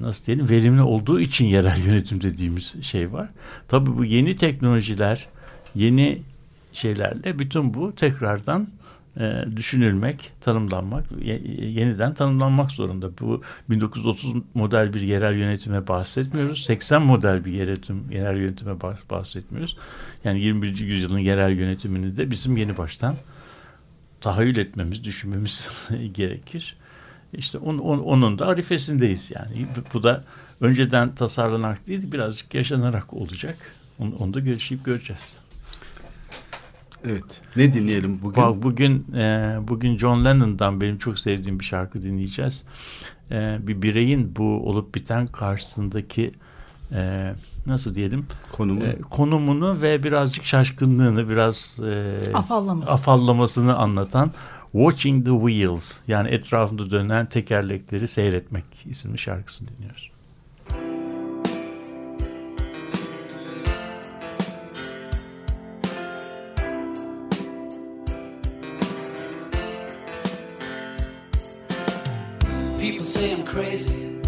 [0.00, 3.28] nasıl diyelim verimli olduğu için yerel yönetim dediğimiz şey var.
[3.68, 5.28] Tabii bu yeni teknolojiler,
[5.74, 6.22] yeni
[6.74, 8.68] şeylerle bütün bu tekrardan
[9.20, 13.10] e, düşünülmek, tanımlanmak, ye- yeniden tanımlanmak zorunda.
[13.20, 16.64] Bu 1930 model bir yerel yönetime bahsetmiyoruz.
[16.64, 19.76] 80 model bir yönetim, yerel yönetime bah- bahsetmiyoruz.
[20.24, 20.78] Yani 21.
[20.78, 23.16] yüzyılın yerel yönetimini de bizim yeni baştan
[24.20, 25.68] tahayyül etmemiz, düşünmemiz
[26.14, 26.76] gerekir.
[27.32, 29.66] İşte on, on- onun da arifesindeyiz yani.
[29.94, 30.24] Bu da
[30.60, 33.56] önceden tasarlanarak değil, birazcık yaşanarak olacak.
[33.98, 35.38] Onu, onu da görüşüp göreceğiz.
[37.04, 37.42] Evet.
[37.56, 38.42] Ne dinleyelim bugün?
[38.42, 42.64] Bak bugün e, bugün John Lennon'dan benim çok sevdiğim bir şarkı dinleyeceğiz.
[43.30, 46.32] E, bir bireyin bu olup biten karşısındaki
[46.92, 47.32] e,
[47.66, 48.84] nasıl diyelim Konumu.
[48.84, 52.90] e, konumunu ve birazcık şaşkınlığını, biraz e, Afallaması.
[52.90, 54.30] afallamasını anlatan
[54.72, 60.10] Watching the Wheels yani etrafında dönen tekerlekleri seyretmek isimli şarkısını dinliyoruz.
[73.44, 74.23] Crazy.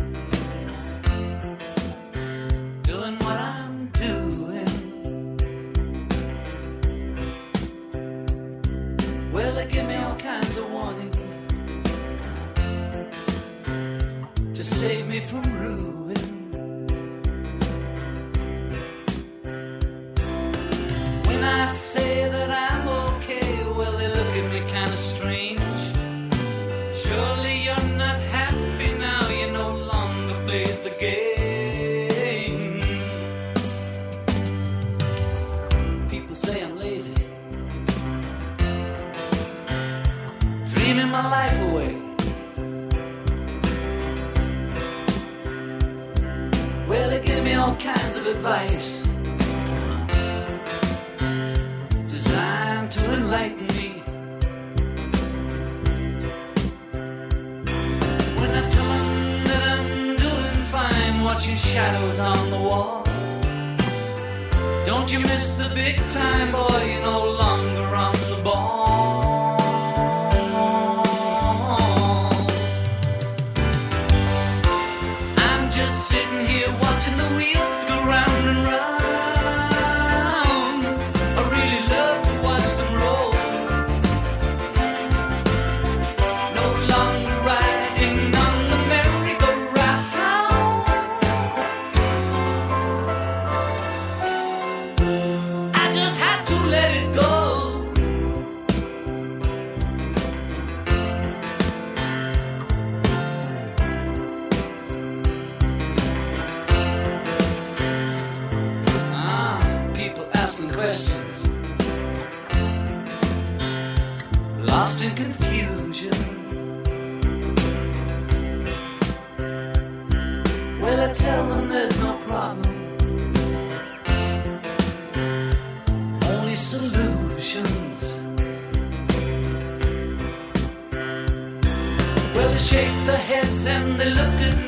[40.96, 41.94] Dreaming my life away.
[46.88, 49.02] Well, they give me all kinds of advice
[52.08, 53.88] designed to enlighten me.
[58.38, 63.02] When I tell them that I'm doing fine, watching shadows on the wall.
[64.86, 66.84] Don't you miss the big time, boy?
[66.90, 67.55] You're no longer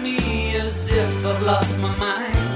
[0.03, 2.48] me as if I've lost my mind.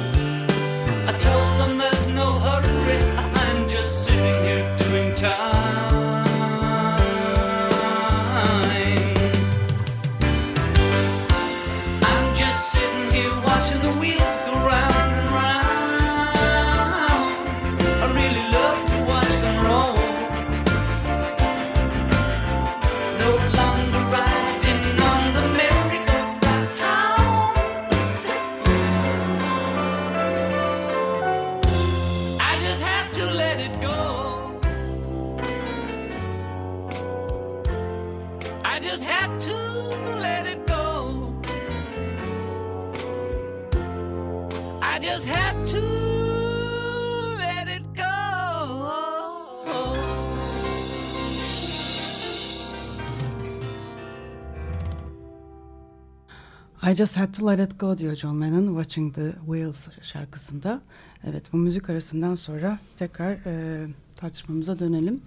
[56.93, 60.83] I Just Had To Let It Go diyor John Lennon Watching the Wheels şarkısında.
[61.25, 65.21] Evet bu müzik arasından sonra tekrar e, tartışmamıza dönelim.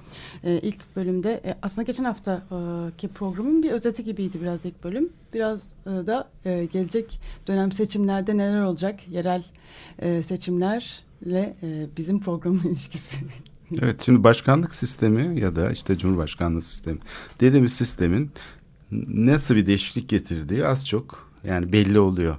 [0.43, 5.09] E, ilk bölümde e, aslında geçen haftaki programın bir özeti gibiydi biraz ilk bölüm.
[5.33, 9.43] Biraz e, da e, gelecek dönem seçimlerde neler olacak yerel
[9.99, 13.15] e, seçimlerle e, bizim programın ilişkisi.
[13.81, 16.99] Evet şimdi başkanlık sistemi ya da işte cumhurbaşkanlığı sistemi
[17.39, 18.31] dediğimiz sistemin
[19.07, 22.37] nasıl bir değişiklik getirdiği az çok yani belli oluyor.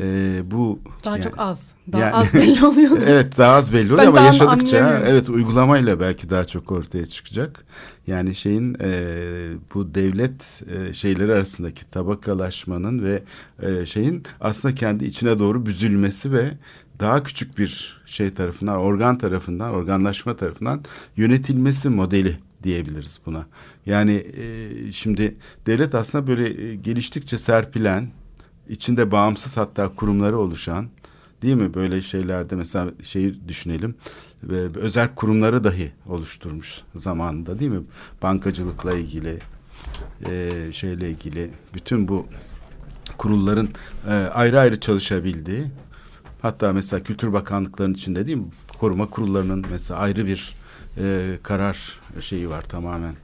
[0.00, 1.70] Ee, bu Daha yani- çok az.
[1.92, 2.98] Daha yani- az belli oluyor.
[3.06, 7.64] evet daha az belli oluyor Ben ama yaşadıkça evet uygulamayla belki daha çok ortaya çıkacak.
[8.06, 8.90] Yani şeyin e,
[9.74, 13.22] bu devlet e, şeyleri arasındaki tabakalaşmanın ve
[13.62, 16.50] e, şeyin aslında kendi içine doğru büzülmesi ve
[17.00, 20.82] daha küçük bir şey tarafından organ tarafından organlaşma tarafından
[21.16, 23.46] yönetilmesi modeli diyebiliriz buna.
[23.86, 25.34] Yani e, şimdi
[25.66, 28.08] devlet aslında böyle e, geliştikçe serpilen
[28.68, 30.88] içinde bağımsız hatta kurumları oluşan
[31.42, 31.74] değil mi?
[31.74, 33.94] Böyle şeylerde mesela şeyi düşünelim.
[34.42, 37.82] Ve özel kurumları dahi oluşturmuş zamanında değil mi?
[38.22, 39.38] Bankacılıkla ilgili
[40.28, 42.26] e, şeyle ilgili bütün bu
[43.18, 43.68] kurulların
[44.08, 45.64] e, ayrı ayrı çalışabildiği
[46.42, 48.46] hatta mesela Kültür Bakanlıklarının içinde değil mi?
[48.78, 50.56] Koruma kurullarının mesela ayrı bir
[50.98, 53.14] e, karar şeyi var tamamen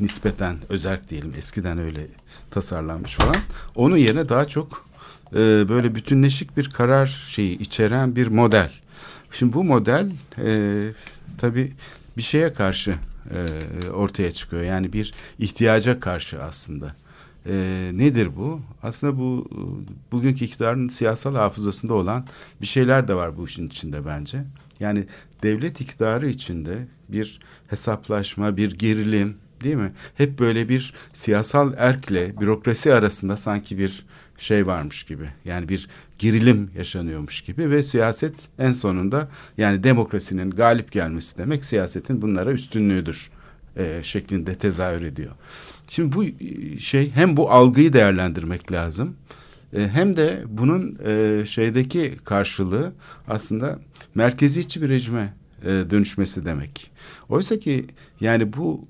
[0.00, 2.06] nispeten özerk diyelim eskiden öyle
[2.50, 3.36] tasarlanmış falan
[3.74, 4.86] onun yerine daha çok
[5.32, 5.36] e,
[5.68, 8.72] böyle bütünleşik bir karar şeyi içeren bir model.
[9.30, 10.88] Şimdi bu model e,
[11.38, 11.72] tabii
[12.16, 12.94] bir şeye karşı
[13.30, 14.62] e, ortaya çıkıyor.
[14.62, 16.94] Yani bir ihtiyaca karşı aslında.
[17.46, 18.60] E, nedir bu?
[18.82, 19.48] Aslında bu
[20.12, 22.26] bugünkü iktidarın siyasal hafızasında olan
[22.60, 24.44] bir şeyler de var bu işin içinde bence.
[24.80, 25.04] Yani
[25.42, 29.92] devlet iktidarı içinde bir hesaplaşma, bir gerilim değil mi?
[30.14, 34.06] Hep böyle bir siyasal erkle bürokrasi arasında sanki bir
[34.38, 35.28] şey varmış gibi.
[35.44, 42.22] Yani bir gerilim yaşanıyormuş gibi ve siyaset en sonunda yani demokrasinin galip gelmesi demek siyasetin
[42.22, 43.30] bunlara üstünlüğüdür
[43.76, 45.32] e, şeklinde tezahür ediyor.
[45.88, 49.16] Şimdi bu e, şey hem bu algıyı değerlendirmek lazım
[49.76, 52.92] e, hem de bunun e, şeydeki karşılığı
[53.28, 53.78] aslında
[54.14, 56.90] merkeziyetçi bir rejime e, dönüşmesi demek.
[57.28, 57.86] Oysa ki
[58.20, 58.80] yani bu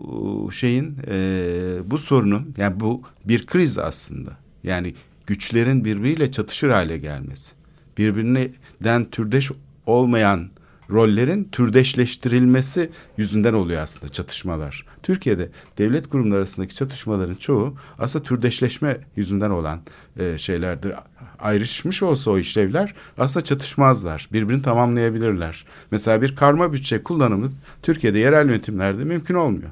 [0.49, 1.47] e, şeyin e,
[1.87, 4.37] bu sorunun yani bu bir kriz aslında.
[4.65, 4.95] Yani
[5.27, 7.53] güçlerin birbiriyle çatışır hale gelmesi.
[7.99, 9.51] Birbirinden türdeş
[9.87, 10.49] olmayan
[10.91, 14.87] rollerin türdeşleştirilmesi yüzünden oluyor aslında çatışmalar.
[15.03, 19.81] Türkiye'de devlet kurumları arasındaki çatışmaların çoğu aslında türdeşleşme yüzünden olan
[20.19, 20.93] e, şeylerdir.
[21.39, 24.29] Ayrışmış olsa o işlevler aslında çatışmazlar.
[24.33, 25.65] Birbirini tamamlayabilirler.
[25.91, 29.71] Mesela bir karma bütçe kullanımı Türkiye'de yerel yönetimlerde mümkün olmuyor.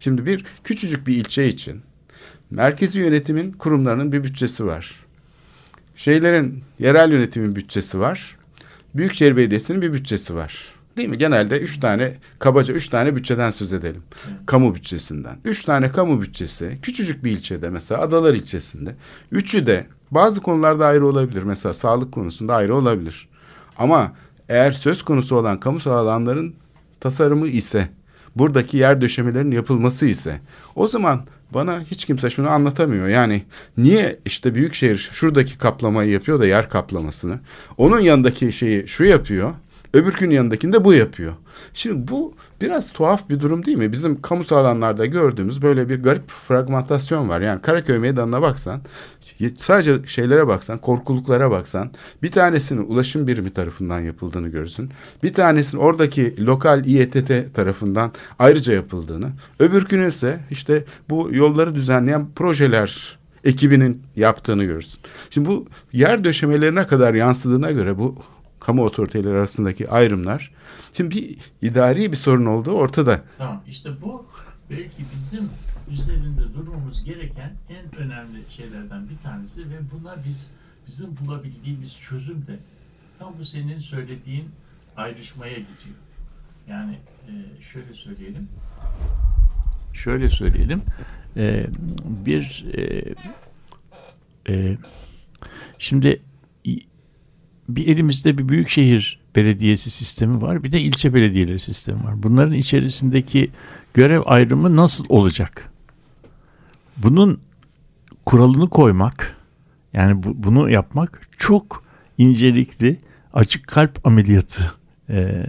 [0.00, 1.80] Şimdi bir küçücük bir ilçe için
[2.50, 4.96] merkezi yönetimin kurumlarının bir bütçesi var.
[5.96, 8.36] Şeylerin yerel yönetimin bütçesi var.
[8.96, 10.76] Büyükşehir Belediyesi'nin bir bütçesi var.
[10.96, 11.18] Değil mi?
[11.18, 14.02] Genelde üç tane, kabaca üç tane bütçeden söz edelim.
[14.46, 15.36] Kamu bütçesinden.
[15.44, 18.94] Üç tane kamu bütçesi, küçücük bir ilçede mesela Adalar ilçesinde.
[19.32, 21.42] Üçü de bazı konularda ayrı olabilir.
[21.42, 23.28] Mesela sağlık konusunda ayrı olabilir.
[23.78, 24.12] Ama
[24.48, 26.54] eğer söz konusu olan kamusal alanların
[27.00, 27.88] tasarımı ise,
[28.36, 30.40] buradaki yer döşemelerin yapılması ise,
[30.74, 33.08] o zaman bana hiç kimse şunu anlatamıyor.
[33.08, 33.42] Yani
[33.76, 37.38] niye işte büyükşehir şuradaki kaplamayı yapıyor da yer kaplamasını,
[37.76, 39.54] onun yanındaki şeyi şu yapıyor,
[39.96, 41.32] öbürkünün yanındakinde bu yapıyor.
[41.74, 43.92] Şimdi bu biraz tuhaf bir durum değil mi?
[43.92, 47.40] Bizim kamusal alanlarda gördüğümüz böyle bir garip fragmentasyon var.
[47.40, 48.80] Yani Karaköy Meydanı'na baksan,
[49.58, 51.90] sadece şeylere baksan, korkuluklara baksan,
[52.22, 54.90] bir tanesinin ulaşım birimi tarafından yapıldığını görürsün.
[55.22, 59.28] Bir tanesinin oradaki lokal İETT tarafından ayrıca yapıldığını,
[59.58, 65.00] öbürkünün ise işte bu yolları düzenleyen projeler ekibinin yaptığını görürsün.
[65.30, 68.16] Şimdi bu yer döşemelerine kadar yansıdığına göre bu
[68.66, 70.50] kamu otoriteleri arasındaki ayrımlar
[70.92, 73.22] şimdi bir idari bir sorun olduğu ortada.
[73.38, 74.26] Tamam işte bu
[74.70, 75.48] belki bizim
[75.90, 80.50] üzerinde durmamız gereken en önemli şeylerden bir tanesi ve buna biz
[80.86, 82.58] bizim bulabildiğimiz çözüm de
[83.18, 84.48] tam bu senin söylediğin
[84.96, 85.96] ayrışmaya gidiyor.
[86.68, 86.98] Yani
[87.28, 88.48] e, şöyle söyleyelim.
[89.92, 90.82] Şöyle söyleyelim.
[91.36, 91.66] E,
[92.26, 93.14] bir e,
[94.48, 94.76] e,
[95.78, 96.20] şimdi
[97.68, 100.62] bir elimizde bir büyükşehir belediyesi sistemi var.
[100.62, 102.22] Bir de ilçe belediyeleri sistemi var.
[102.22, 103.50] Bunların içerisindeki
[103.94, 105.72] görev ayrımı nasıl olacak?
[106.96, 107.40] Bunun
[108.24, 109.36] kuralını koymak
[109.92, 111.84] yani bu, bunu yapmak çok
[112.18, 112.96] incelikli
[113.32, 114.72] açık kalp ameliyatı
[115.08, 115.46] e,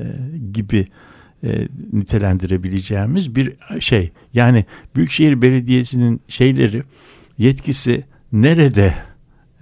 [0.53, 0.87] gibi
[1.43, 4.11] e, nitelendirebileceğimiz bir şey.
[4.33, 4.65] Yani
[4.95, 6.83] Büyükşehir Belediyesi'nin şeyleri
[7.37, 8.93] yetkisi nerede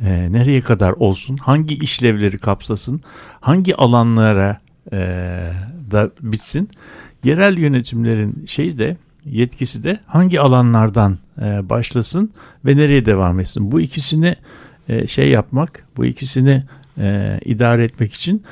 [0.02, 3.02] e, nereye kadar olsun hangi işlevleri kapsasın
[3.42, 4.58] hangi alanlara
[4.92, 4.98] e,
[5.92, 6.70] da bitsin
[7.24, 12.32] yerel yönetimlerin şey de yetkisi de hangi alanlardan e, başlasın
[12.66, 13.72] ve nereye devam etsin.
[13.72, 14.36] Bu ikisini
[14.90, 16.64] e, şey yapmak, bu ikisini
[16.98, 18.44] e, idare etmek için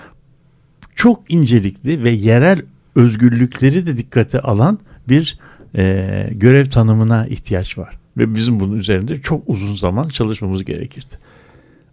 [0.96, 2.62] çok incelikli ve yerel
[2.96, 4.80] özgürlükleri de dikkate alan
[5.10, 5.40] bir
[5.76, 7.98] e, görev tanımına ihtiyaç var.
[8.18, 11.14] Ve bizim bunun üzerinde çok uzun zaman çalışmamız gerekirdi.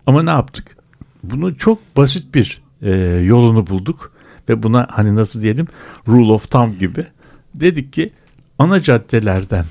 [0.07, 0.77] Ama ne yaptık?
[1.23, 2.91] Bunu çok basit bir e,
[3.25, 4.13] yolunu bulduk
[4.49, 5.67] ve buna hani nasıl diyelim
[6.09, 7.07] rule of thumb gibi
[7.55, 8.13] dedik ki
[8.59, 9.65] ana caddelerden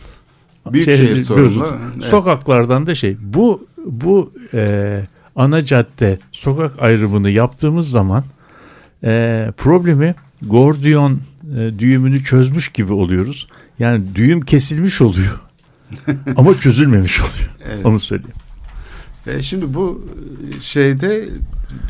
[0.72, 1.68] Büyükşehir şehrin- sorumlu.
[1.96, 2.04] Evet.
[2.06, 5.02] sokaklardan da şey bu bu e,
[5.36, 8.24] ana cadde sokak ayrımını yaptığımız zaman
[9.04, 11.22] e, problemi Gordiyon
[11.58, 13.48] e, düğümünü çözmüş gibi oluyoruz.
[13.80, 15.40] Yani düğüm kesilmiş oluyor.
[16.36, 17.50] Ama çözülmemiş oluyor.
[17.74, 17.86] Evet.
[17.86, 18.36] Onu söyleyeyim.
[19.30, 20.06] E, şimdi bu
[20.58, 21.30] e, şeyde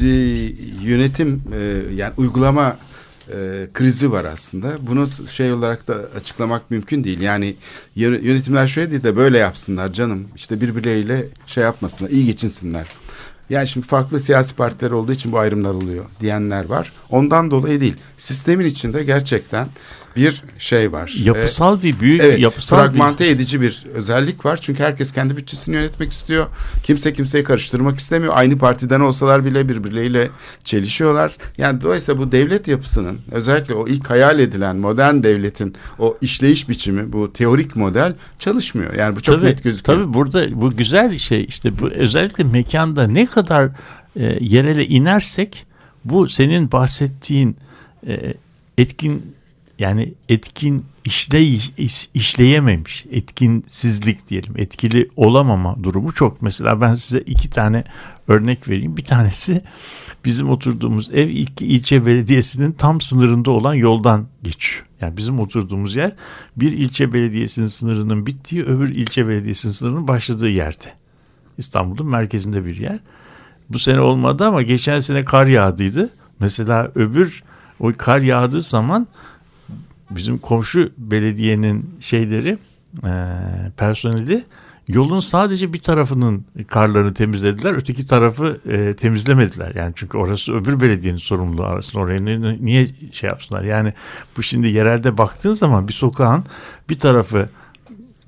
[0.02, 2.78] bir yönetim e, yani uygulama
[3.34, 4.88] e, krizi var aslında.
[4.88, 7.20] Bunu şey olarak da açıklamak mümkün değil.
[7.20, 7.56] Yani
[7.98, 10.28] yö- yönetimler şöyle değil de böyle yapsınlar canım.
[10.36, 12.88] İşte birbirleriyle şey yapmasınlar, iyi geçinsinler.
[13.50, 16.94] Yani şimdi farklı siyasi partiler olduğu için bu ayrımlar oluyor diyenler var.
[17.10, 17.96] Ondan dolayı değil.
[18.18, 19.68] Sistemin içinde gerçekten
[20.16, 21.14] bir şey var.
[21.24, 24.58] Yapısal bir büyük Evet, yapısal bir fragmente edici bir özellik var.
[24.58, 26.48] Çünkü herkes kendi bütçesini yönetmek istiyor.
[26.84, 28.34] Kimse kimseyi karıştırmak istemiyor.
[28.36, 30.30] Aynı partiden olsalar bile birbirleriyle
[30.64, 31.38] çelişiyorlar.
[31.58, 37.14] Yani dolayısıyla bu devlet yapısının özellikle o ilk hayal edilen modern devletin o işleyiş biçimi,
[37.14, 38.94] bu teorik model çalışmıyor.
[38.94, 40.00] Yani bu çok tabii, net gözüküyor.
[40.00, 43.70] Tabii burada bu güzel bir şey işte bu özellikle mekanda ne kadar
[44.16, 45.66] e, yerele inersek
[46.06, 47.58] bu senin bahsettiğin
[48.08, 48.34] e,
[48.78, 49.34] etkin
[49.80, 56.42] yani etkin işley, iş- işleyememiş etkinsizlik diyelim etkili olamama durumu çok.
[56.42, 57.84] Mesela ben size iki tane
[58.28, 58.98] örnek vereyim.
[58.98, 59.62] Bir tanesi
[60.26, 64.86] bizim oturduğumuz ev ilk ilçe belediyesinin tam sınırında olan yoldan geçiyor.
[65.02, 66.16] Yani bizim oturduğumuz yer
[66.58, 70.94] bir ilçe belediyesinin sınırının bittiği öbür ilçe belediyesinin sınırının başladığı yerde.
[71.58, 73.00] İstanbul'un merkezinde bir yer.
[73.70, 76.10] Bu sene olmadı ama geçen sene kar yağdıydı.
[76.40, 77.44] Mesela öbür
[77.80, 79.08] o kar yağdığı zaman
[80.10, 82.58] bizim komşu belediyenin şeyleri
[83.06, 83.12] e,
[83.78, 84.44] personeli
[84.88, 87.74] yolun sadece bir tarafının karlarını temizlediler.
[87.74, 89.76] Öteki tarafı e, temizlemediler.
[89.76, 92.02] Yani çünkü orası öbür belediyenin sorumluluğu arasında.
[92.02, 93.64] Oraya ni- niye şey yapsınlar?
[93.64, 93.94] Yani
[94.38, 96.44] bu şimdi yerelde baktığın zaman bir sokağın
[96.90, 97.50] bir tarafı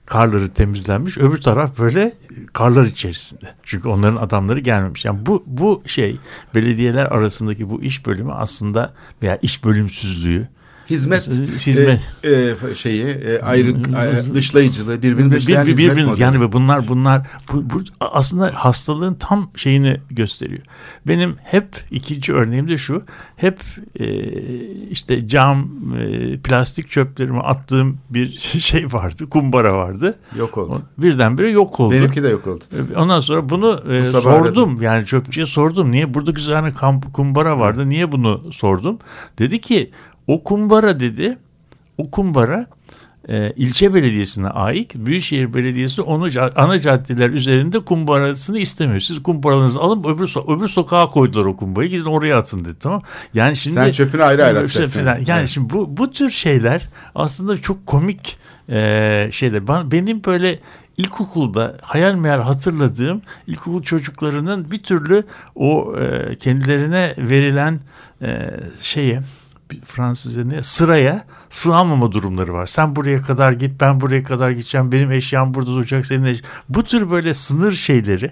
[0.06, 2.14] karları temizlenmiş öbür taraf böyle
[2.54, 3.54] karlar içerisinde.
[3.64, 5.06] Çünkü onların adamları gelmemiş.
[5.06, 6.18] Yani bu bu şey
[6.56, 10.48] belediyeler arasındaki bu iş bölümü aslında veya iş bölümsüzlüğü
[10.92, 11.28] hizmet
[11.68, 12.12] Hizmet.
[12.24, 12.30] e,
[12.72, 16.22] e, şeyi e, ayrı e, dışlayıcılığı birbirini Bir- dışlayan bir- hizmet birbirini- modeli.
[16.22, 20.62] yani bunlar bunlar bu, bu aslında hastalığın tam şeyini gösteriyor.
[21.08, 23.04] Benim hep ikinci örneğim de şu.
[23.36, 23.60] Hep
[24.00, 24.06] e,
[24.90, 25.68] işte cam
[26.00, 29.30] e, plastik çöplerimi attığım bir şey vardı.
[29.30, 30.20] Kumbara vardı.
[30.38, 30.82] yok oldu.
[30.98, 31.94] Birdenbire yok oldu.
[31.94, 32.64] Benimki de yok oldu.
[32.96, 34.82] Ondan sonra bunu e, Bu sordum.
[34.82, 35.92] Yani çöpçüye sordum.
[35.92, 37.90] Niye burada güzel kamp, kumbara vardı?
[37.90, 39.00] Niye bunu sordum?
[39.40, 39.92] Dedi ki
[40.28, 41.38] o kumbara dedi.
[41.98, 42.68] O kumbara
[43.30, 44.96] e, ilçe belediyesine ait.
[44.96, 49.00] Büyükşehir Belediyesi onu ana caddeler üzerinde kumbarasını istemiyor.
[49.00, 51.90] Siz kumbaranızı alın öbür, so- öbür sokağa koydular o kumbarayı.
[51.92, 52.80] Gidin oraya atın dedi.
[52.80, 53.02] Tamam.
[53.34, 55.00] Yani şimdi Sen çöpünü ayrı ayrı atacaksın.
[55.00, 55.18] falan.
[55.28, 55.50] Yani Evet.
[55.50, 58.38] şimdi bu bu tür şeyler aslında çok komik
[58.70, 59.68] e, şeyler.
[59.68, 60.60] Ben, benim böyle
[60.98, 65.24] ilkokulda hayal meyal hatırladığım ilkokul çocuklarının bir türlü
[65.56, 67.80] o e, kendilerine verilen
[68.22, 68.50] e,
[68.82, 69.22] şeye
[69.86, 72.66] Fransızca ne sıraya sığamama durumları var.
[72.66, 76.42] Sen buraya kadar git ben buraya kadar gideceğim benim eşyam burada duracak senin eş...
[76.70, 78.32] Bu tür böyle sınır şeyleri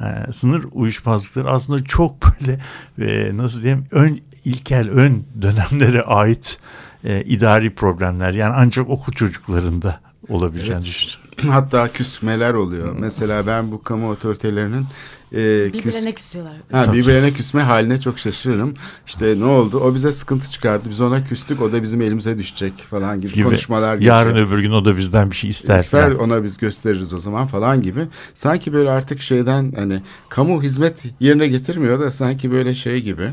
[0.00, 2.58] e, sınır uyuşmazlıkları aslında çok böyle
[2.98, 6.58] e, nasıl diyeyim ön ilkel ön dönemlere ait
[7.04, 11.24] e, idari problemler yani ancak okul çocuklarında olabileceğini düşünüyorum.
[11.48, 12.96] Hatta küsmeler oluyor.
[12.98, 14.86] Mesela ben bu kamu otoritelerinin
[15.32, 16.54] e, küs, Birbirlerine küsüyorlar.
[16.72, 18.74] ha, birbirine küsme haline çok şaşırırım.
[19.06, 19.80] İşte ne oldu?
[19.80, 20.90] O bize sıkıntı çıkardı.
[20.90, 21.62] Biz ona küstük.
[21.62, 23.44] O da bizim elimize düşecek falan gibi, Gibi.
[23.44, 24.48] konuşmalar Yarın geçiyor.
[24.48, 25.78] öbür gün o da bizden bir şey ister.
[25.80, 26.18] İster falan.
[26.18, 28.00] ona biz gösteririz o zaman falan gibi.
[28.34, 33.32] Sanki böyle artık şeyden hani kamu hizmet yerine getirmiyor da sanki böyle şey gibi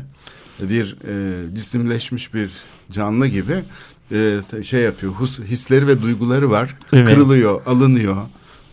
[0.60, 2.50] bir e, cisimleşmiş bir
[2.90, 3.54] canlı gibi
[4.12, 5.12] e, şey yapıyor.
[5.12, 6.74] Hus, hisleri ve duyguları var.
[6.92, 7.08] Evet.
[7.08, 8.16] Kırılıyor, alınıyor.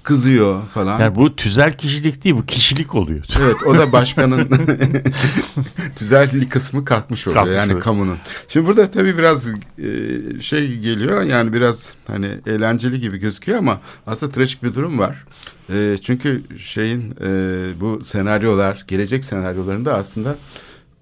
[0.03, 0.99] kızıyor falan.
[0.99, 3.25] Yani bu tüzel kişilik değil bu kişilik oluyor.
[3.41, 4.49] Evet o da başkanın
[5.95, 7.83] tüzellik kısmı kalkmış oluyor Kalkmış yani oluyor.
[7.83, 8.17] kamunun.
[8.47, 9.53] Şimdi burada tabii biraz e,
[10.41, 15.25] şey geliyor yani biraz hani eğlenceli gibi gözüküyor ama aslında trajik bir durum var.
[15.69, 17.27] E, çünkü şeyin e,
[17.79, 20.35] bu senaryolar gelecek senaryolarında aslında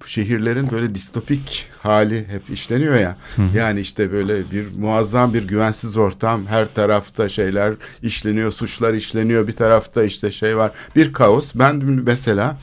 [0.08, 3.18] şehirlerin böyle distopik hali hep işleniyor ya.
[3.56, 6.45] Yani işte böyle bir muazzam bir güvensiz ortam.
[6.45, 9.47] Her tarafta şeyler işleniyor, suçlar işleniyor.
[9.47, 10.72] Bir tarafta işte şey var.
[10.95, 11.52] Bir kaos.
[11.56, 12.58] Ben mesela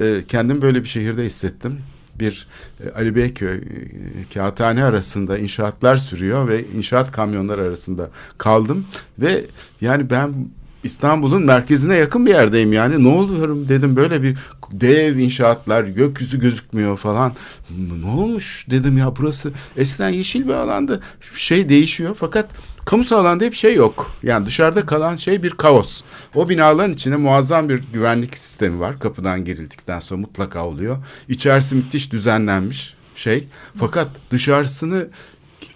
[0.00, 1.78] e, kendim böyle bir şehirde hissettim.
[2.14, 2.46] Bir
[2.84, 3.60] e, Ali Beyköy, e,
[4.34, 8.86] Kağıthane arasında inşaatlar sürüyor ve inşaat kamyonları arasında kaldım.
[9.18, 9.44] Ve
[9.80, 10.34] yani ben
[10.84, 13.04] İstanbul'un merkezine yakın bir yerdeyim yani.
[13.04, 14.38] Ne oluyorum dedim böyle bir
[14.72, 17.32] dev inşaatlar, gökyüzü gözükmüyor falan.
[18.02, 21.02] Ne olmuş dedim ya burası eskiden yeşil bir alandı.
[21.34, 22.46] Şey değişiyor fakat
[22.84, 24.10] kamusal alanda hep şey yok.
[24.22, 26.02] Yani dışarıda kalan şey bir kaos.
[26.34, 28.98] O binaların içinde muazzam bir güvenlik sistemi var.
[28.98, 30.96] Kapıdan girildikten sonra mutlaka oluyor.
[31.28, 33.48] İçerisi müthiş düzenlenmiş şey.
[33.76, 35.08] Fakat dışarısını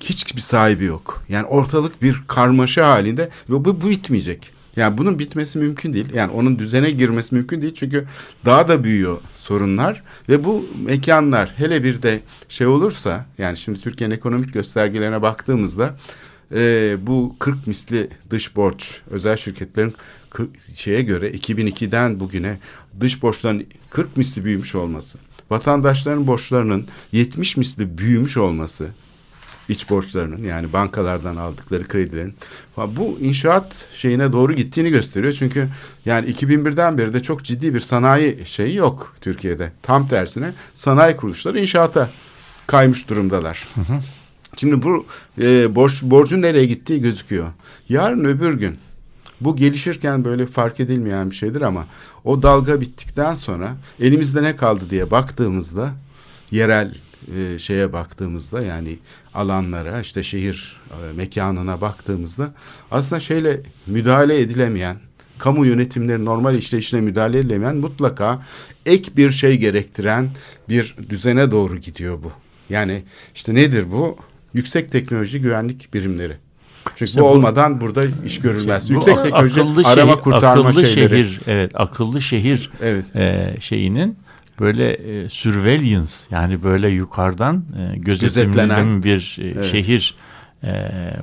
[0.00, 1.22] hiçbir sahibi yok.
[1.28, 4.57] Yani ortalık bir karmaşa halinde ve bu, bu bitmeyecek.
[4.78, 6.06] Yani bunun bitmesi mümkün değil.
[6.14, 7.74] Yani onun düzene girmesi mümkün değil.
[7.74, 8.04] Çünkü
[8.44, 14.14] daha da büyüyor sorunlar ve bu mekanlar hele bir de şey olursa yani şimdi Türkiye'nin
[14.14, 15.96] ekonomik göstergelerine baktığımızda
[16.54, 19.94] e, bu 40 misli dış borç özel şirketlerin
[20.74, 22.58] şeye göre 2002'den bugüne
[23.00, 25.18] dış borçların 40 misli büyümüş olması,
[25.50, 28.88] vatandaşların borçlarının 70 misli büyümüş olması,
[29.68, 32.34] iç borçlarının yani bankalardan aldıkları kredilerin
[32.76, 35.32] bu inşaat şeyine doğru gittiğini gösteriyor.
[35.32, 35.68] Çünkü
[36.04, 39.72] yani 2001'den beri de çok ciddi bir sanayi şeyi yok Türkiye'de.
[39.82, 42.10] Tam tersine sanayi kuruluşları inşaata
[42.66, 43.68] kaymış durumdalar.
[44.56, 45.06] Şimdi bu
[45.40, 47.46] e, borç borcun nereye gittiği gözüküyor.
[47.88, 48.78] Yarın öbür gün
[49.40, 51.86] bu gelişirken böyle fark edilmeyen bir şeydir ama
[52.24, 55.92] o dalga bittikten sonra elimizde ne kaldı diye baktığımızda
[56.50, 56.94] yerel
[57.36, 58.98] e, şeye baktığımızda yani
[59.34, 62.50] alanlara işte şehir e, mekanına baktığımızda
[62.90, 64.96] aslında şeyle müdahale edilemeyen
[65.38, 68.42] kamu yönetimleri normal işleyişine müdahale edilemeyen mutlaka
[68.86, 70.30] ek bir şey gerektiren
[70.68, 72.32] bir düzene doğru gidiyor bu.
[72.70, 73.02] Yani
[73.34, 74.16] işte nedir bu?
[74.54, 76.36] Yüksek teknoloji güvenlik birimleri.
[76.96, 78.90] Çünkü İşte bu bu- olmadan burada iş görülmez.
[78.90, 81.10] Bu Yüksek teknoloji akıllı arama şehir, kurtarma akıllı şeyleri.
[81.28, 83.04] şehir, evet, akıllı şehir Evet.
[83.16, 84.18] e, şeyinin
[84.60, 89.02] böyle e, surveillance yani böyle yukarıdan e, gözetimli Gözetlenen.
[89.02, 89.70] bir e, Evet.
[89.72, 90.14] şehir
[90.64, 90.70] e,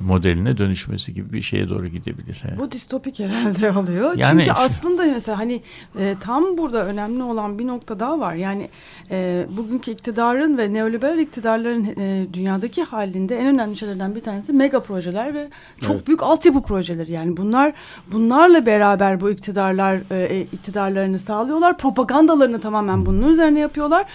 [0.00, 2.42] modeline dönüşmesi gibi bir şeye doğru gidebilir.
[2.48, 2.58] Evet.
[2.58, 4.14] Bu distopik herhalde oluyor.
[4.16, 5.62] Yani Çünkü aslında mesela hani
[5.98, 8.34] e, tam burada önemli olan bir nokta daha var.
[8.34, 8.68] Yani
[9.10, 14.80] e, bugünkü iktidarın ve neoliberal iktidarların e, dünyadaki halinde en önemli şeylerden bir tanesi mega
[14.80, 15.48] projeler ve
[15.80, 16.06] çok Evet.
[16.06, 17.12] büyük altyapı projeleri.
[17.12, 17.72] Yani bunlar
[18.12, 21.78] bunlarla beraber bu iktidarlar e, e, iktidarlarını sağlıyorlar.
[21.78, 24.06] Propagandalarını tamamen bunun üzerine yapıyorlar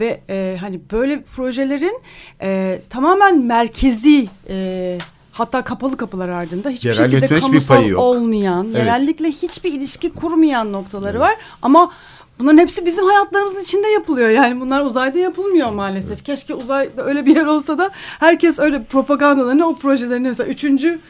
[0.00, 2.00] ve e, hani böyle projelerin
[2.42, 4.98] e, tamamen merkezi e,
[5.32, 8.00] hatta kapalı kapılar ardında hiçbir Yerel şekilde kamusal payı yok.
[8.00, 8.76] olmayan, Evet.
[8.78, 11.34] yerellikle hiçbir ilişki kurmayan noktaları var.
[11.62, 11.92] Ama
[12.38, 14.28] bunların hepsi bizim hayatlarımızın içinde yapılıyor.
[14.28, 16.24] Yani bunlar uzayda yapılmıyor maalesef.
[16.24, 17.90] Keşke uzayda öyle bir yer olsa da
[18.20, 21.00] herkes öyle propagandalarını, o projelerini mesela üçüncü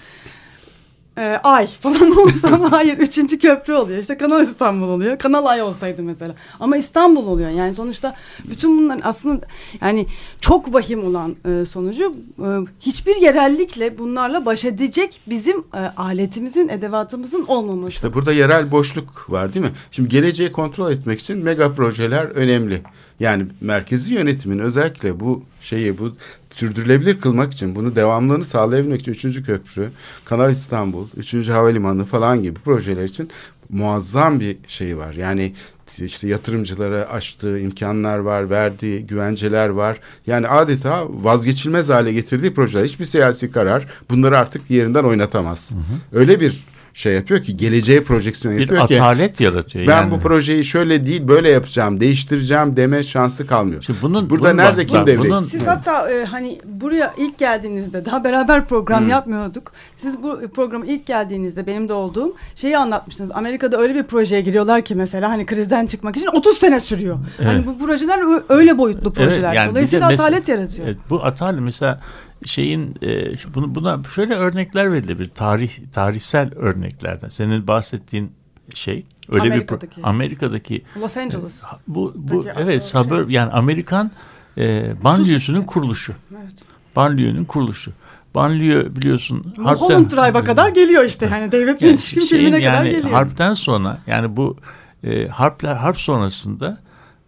[1.19, 3.99] e, ay falan olsa ama hayır üçüncü köprü oluyor.
[3.99, 5.19] İşte Kanal İstanbul oluyor.
[5.19, 6.35] Kanal Ay olsaydı mesela.
[6.61, 7.51] Ama İstanbul oluyor.
[7.51, 8.15] Yani sonuçta
[8.45, 9.47] bütün bunların aslında
[9.81, 10.07] yani
[10.41, 12.49] çok vahim olan e, sonucu e,
[12.81, 17.89] hiçbir yerellikle bunlarla baş edecek bizim e, aletimizin, edevatımızın olmaması.
[17.89, 19.73] İşte burada yerel boşluk var değil mi?
[19.91, 22.83] Şimdi geleceği kontrol etmek için mega projeler önemli.
[23.21, 26.13] Yani merkezi yönetimin özellikle bu şeyi bu
[26.51, 29.43] sürdürülebilir kılmak için bunu devamlılığını sağlayabilmek için 3.
[29.47, 29.91] köprü,
[30.25, 31.49] Kanal İstanbul, 3.
[31.49, 33.31] havalimanı falan gibi projeler için
[33.71, 35.15] muazzam bir şey var.
[35.15, 35.53] Yani
[35.99, 40.01] işte yatırımcılara açtığı imkanlar var, verdiği güvenceler var.
[40.27, 42.85] Yani adeta vazgeçilmez hale getirdiği projeler.
[42.85, 45.73] Hiçbir siyasi karar bunları artık yerinden oynatamaz.
[46.13, 49.87] Öyle bir şey yapıyor ki geleceğe projeksiyon Bir yapıyor ki atalet yaratıyor.
[49.87, 50.11] ben yani.
[50.11, 53.83] bu projeyi şöyle değil böyle yapacağım, değiştireceğim deme şansı kalmıyor.
[53.83, 55.31] Şimdi bunun, Burada bunun nerede bak- kim devlet?
[55.31, 59.73] bunun- Siz hatta e, hani buraya ilk geldiğinizde daha beraber program yapmıyorduk.
[59.97, 63.31] Siz bu programa ilk geldiğinizde benim de olduğum şeyi anlatmıştınız.
[63.35, 67.19] Amerika'da öyle bir projeye giriyorlar ki mesela hani krizden çıkmak için 30 sene sürüyor.
[67.43, 68.19] Hani bu projeler
[68.49, 69.53] öyle boyutlu projeler.
[69.53, 70.87] yani bir de Dolayısıyla mesela- atalet yaratıyor.
[70.87, 72.01] Evet, bu atalet mesela
[72.45, 75.29] şeyin e, bunu buna şöyle örnekler verilebilir.
[75.35, 77.29] Tarih tarihsel örneklerden.
[77.29, 78.33] Senin bahsettiğin
[78.75, 79.97] şey öyle Amerika'daki.
[80.01, 81.63] bir Amerika'daki Los Angeles.
[81.89, 84.11] bu bu Peki, evet o suburb yani Amerikan
[84.59, 86.13] e, banliyösünün kuruluşu.
[86.43, 86.53] Evet.
[86.97, 87.93] Banliyönün kuruluşu.
[88.35, 89.55] banliyö biliyorsun.
[89.57, 91.27] Mulholland Drive'a kadar geliyor işte.
[91.27, 93.11] Hani David Yani Lynch'in şeyin filmine kadar yani geliyor.
[93.11, 94.57] harpten sonra yani bu
[95.05, 96.79] e, harpler harp sonrasında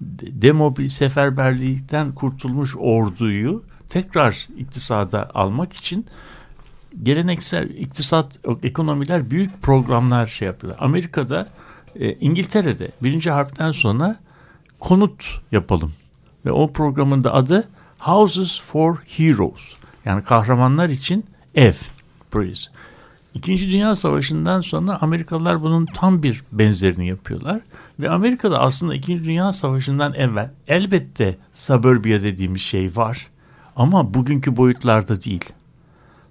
[0.00, 6.06] de- demobil seferberlikten kurtulmuş orduyu tekrar iktisada almak için
[7.02, 10.84] geleneksel iktisat ekonomiler büyük programlar şey yapıyorlar.
[10.84, 11.48] Amerika'da
[11.96, 14.16] e, İngiltere'de birinci harpten sonra
[14.80, 15.92] konut yapalım
[16.46, 17.68] ve o programın da adı
[17.98, 19.72] Houses for Heroes
[20.04, 21.74] yani kahramanlar için ev
[22.30, 22.70] projesi.
[23.34, 27.60] İkinci Dünya Savaşı'ndan sonra Amerikalılar bunun tam bir benzerini yapıyorlar.
[28.00, 33.30] Ve Amerika'da aslında İkinci Dünya Savaşı'ndan evvel elbette suburbia dediğimiz şey var.
[33.76, 35.44] Ama bugünkü boyutlarda değil.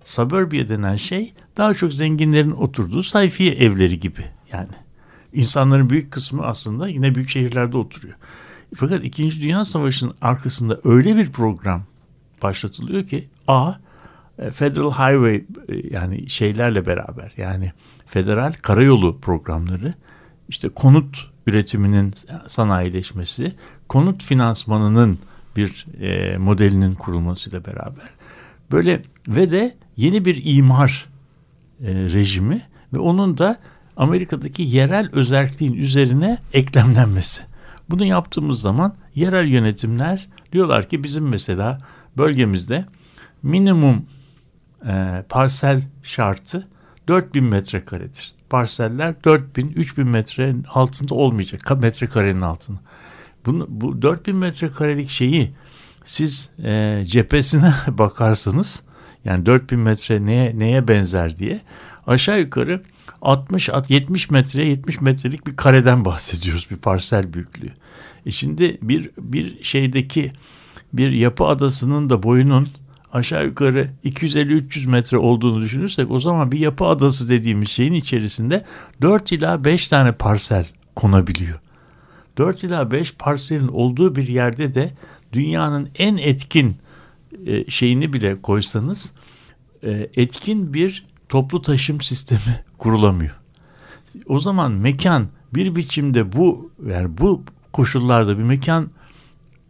[0.04, 4.72] Suburbia denen şey daha çok zenginlerin oturduğu sayfiye evleri gibi yani.
[5.34, 8.16] İnsanların büyük kısmı aslında yine büyük şehirlerde oturuyor.
[8.76, 11.84] Fakat İkinci Dünya Savaşı'nın arkasında öyle bir program
[12.44, 13.74] başlatılıyor ki A
[14.40, 17.72] e, Federal Highway e, yani şeylerle beraber yani
[18.06, 19.94] federal karayolu programları
[20.50, 22.14] işte konut üretiminin
[22.48, 23.56] sanayileşmesi,
[23.88, 25.20] konut finansmanının
[25.56, 28.04] bir e, modelinin kurulmasıyla beraber
[28.72, 31.10] böyle ve de yeni bir imar
[31.84, 32.62] e, rejimi
[32.93, 33.58] ve onun da
[33.97, 37.41] Amerika'daki yerel özelliğin üzerine eklemlenmesi.
[37.89, 41.82] Bunu yaptığımız zaman yerel yönetimler diyorlar ki bizim mesela
[42.18, 42.86] bölgemizde
[43.43, 44.06] minimum
[44.88, 46.68] e, parsel şartı
[47.08, 48.34] 4000 metrekaredir.
[48.50, 51.62] Parseller 4000, 3000 metrenin altında olmayacak.
[51.62, 52.78] ka- Metrekarenin altında.
[53.46, 55.52] Bunu, bu 4000 metrekarelik şeyi
[56.04, 58.84] siz e, cephesine bakarsanız
[59.26, 61.62] yani 4000 metre neye, neye benzer diye
[62.08, 62.82] aşağı yukarı
[63.22, 67.74] 60 at 70 metreye 70 metrelik bir kareden bahsediyoruz bir parsel büyüklüğü.
[68.26, 70.32] E şimdi bir bir şeydeki
[70.94, 72.70] bir yapı adasının da boyunun
[73.14, 78.66] aşağı yukarı 250-300 metre olduğunu düşünürsek o zaman bir yapı adası dediğimiz şeyin içerisinde
[79.02, 81.60] 4 ila 5 tane parsel konabiliyor.
[82.40, 84.94] 4 ila 5 parselin olduğu bir yerde de
[85.34, 86.78] dünyanın en etkin
[87.46, 89.14] e, şeyini bile koysanız
[89.84, 93.36] e, etkin bir toplu taşım sistemi kurulamıyor.
[94.28, 98.90] O zaman mekan bir biçimde bu yani bu koşullarda bir mekan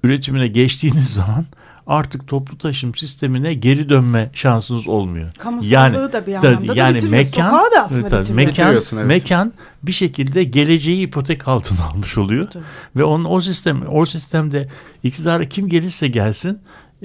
[0.03, 1.45] üretimine geçtiğiniz zaman
[1.89, 5.33] artık toplu taşım sistemine geri dönme şansınız olmuyor.
[5.37, 7.25] Kamusallığı da bir tabii, anlamda da bitiriyor.
[7.25, 8.93] Sokağı da aslında tabii, mekan, evet.
[8.93, 12.49] mekan bir şekilde geleceği ipotek altına almış oluyor.
[12.49, 12.63] Tabii.
[12.95, 14.69] Ve onun o sistem o sistemde
[15.03, 16.59] iktidara kim gelirse gelsin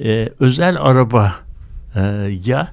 [0.05, 1.35] e, özel araba
[1.95, 2.01] e,
[2.45, 2.69] ya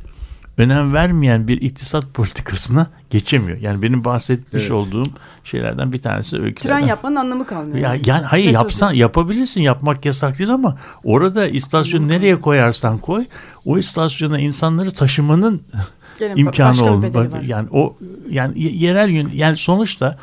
[0.57, 3.59] önem vermeyen bir iktisat politikasına geçemiyor.
[3.59, 4.71] Yani benim bahsetmiş Evet.
[4.71, 5.03] olduğum
[5.43, 6.79] şeylerden bir tanesi öykülerden.
[6.79, 7.77] Tren yapmanın anlamı kalmıyor.
[7.77, 13.25] Ya yani hayır Metro yapsan yapabilirsin yapmak yasak değil ama orada istasyonu nereye koyarsan koy
[13.65, 15.61] o istasyona insanları taşımanın
[16.19, 17.41] Gene imkanı var.
[17.41, 17.97] Yani o
[18.29, 20.17] yani ye- yerel yön yani sonuçta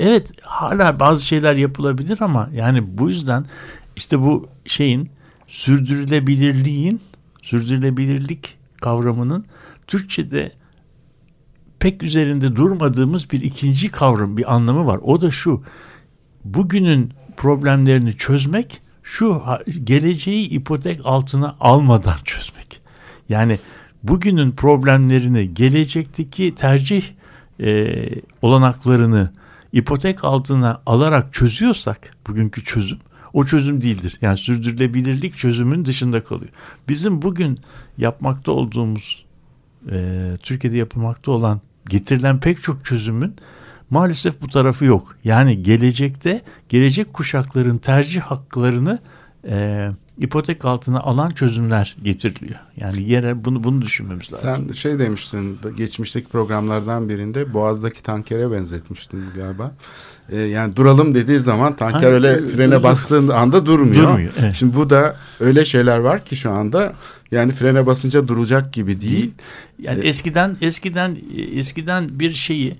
[0.00, 3.44] evet hala bazı şeyler yapılabilir ama yani bu yüzden
[3.96, 5.10] işte bu şeyin
[5.48, 7.00] sürdürülebilirliğin
[7.42, 9.44] sürdürülebilirlik kavramının
[9.86, 10.52] Türkçe'de
[11.78, 15.00] pek üzerinde durmadığımız bir ikinci kavram, bir anlamı var.
[15.02, 15.62] O da şu.
[16.44, 19.42] Bugünün problemlerini çözmek, şu
[19.84, 22.80] geleceği ipotek altına almadan çözmek.
[23.28, 23.58] Yani
[24.02, 27.02] bugünün problemlerini, gelecekteki tercih
[27.60, 27.96] e,
[28.42, 29.32] olanaklarını
[29.72, 32.98] ipotek altına alarak çözüyorsak bugünkü çözüm
[33.32, 34.18] o çözüm değildir.
[34.20, 36.50] Yani sürdürülebilirlik çözümün dışında kalıyor.
[36.88, 37.58] Bizim bugün
[37.98, 39.25] yapmakta olduğumuz
[39.92, 43.36] e, Türkiye'de yapılmakta olan getirilen pek çok çözümün
[43.90, 45.16] maalesef bu tarafı yok.
[45.24, 48.98] Yani gelecekte gelecek kuşakların tercih haklarını
[49.48, 49.88] e,
[50.18, 52.58] ipotek altına alan çözümler getiriliyor.
[52.76, 54.66] Yani yere bunu bunu düşünmemiz lazım.
[54.66, 59.72] Sen şey demiştin geçmişteki programlardan birinde Boğaz'daki tankere benzetmiştin galiba.
[60.30, 64.08] Ee, yani duralım dediği zaman tanker Ha, öyle e, frene dur- bastığın anda durmuyor.
[64.08, 64.54] Durmuyor, evet.
[64.54, 66.92] Şimdi bu da öyle şeyler var ki şu anda
[67.30, 69.32] yani frene basınca duracak gibi değil.
[69.78, 71.18] Yani eskiden eskiden
[71.54, 72.76] eskiden bir şeyi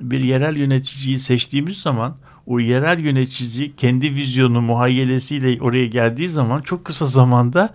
[0.00, 2.16] bir yerel yöneticiyi seçtiğimiz zaman
[2.46, 7.74] o yerel yönetici kendi vizyonu muhayyelesiyle oraya geldiği zaman çok kısa zamanda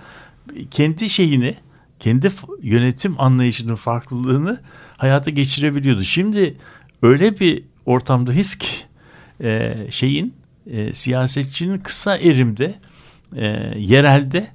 [0.72, 1.56] kendi şeyini
[2.00, 4.62] kendi yönetim anlayışının farklılığını
[4.98, 6.04] hayata geçirebiliyordu.
[6.04, 6.58] Şimdi
[7.02, 8.68] öyle bir ortamdayız ki
[9.44, 10.34] e, şeyin
[10.68, 12.76] e, siyasetçinin kısa erimde
[13.36, 13.46] e,
[13.78, 14.48] yerelde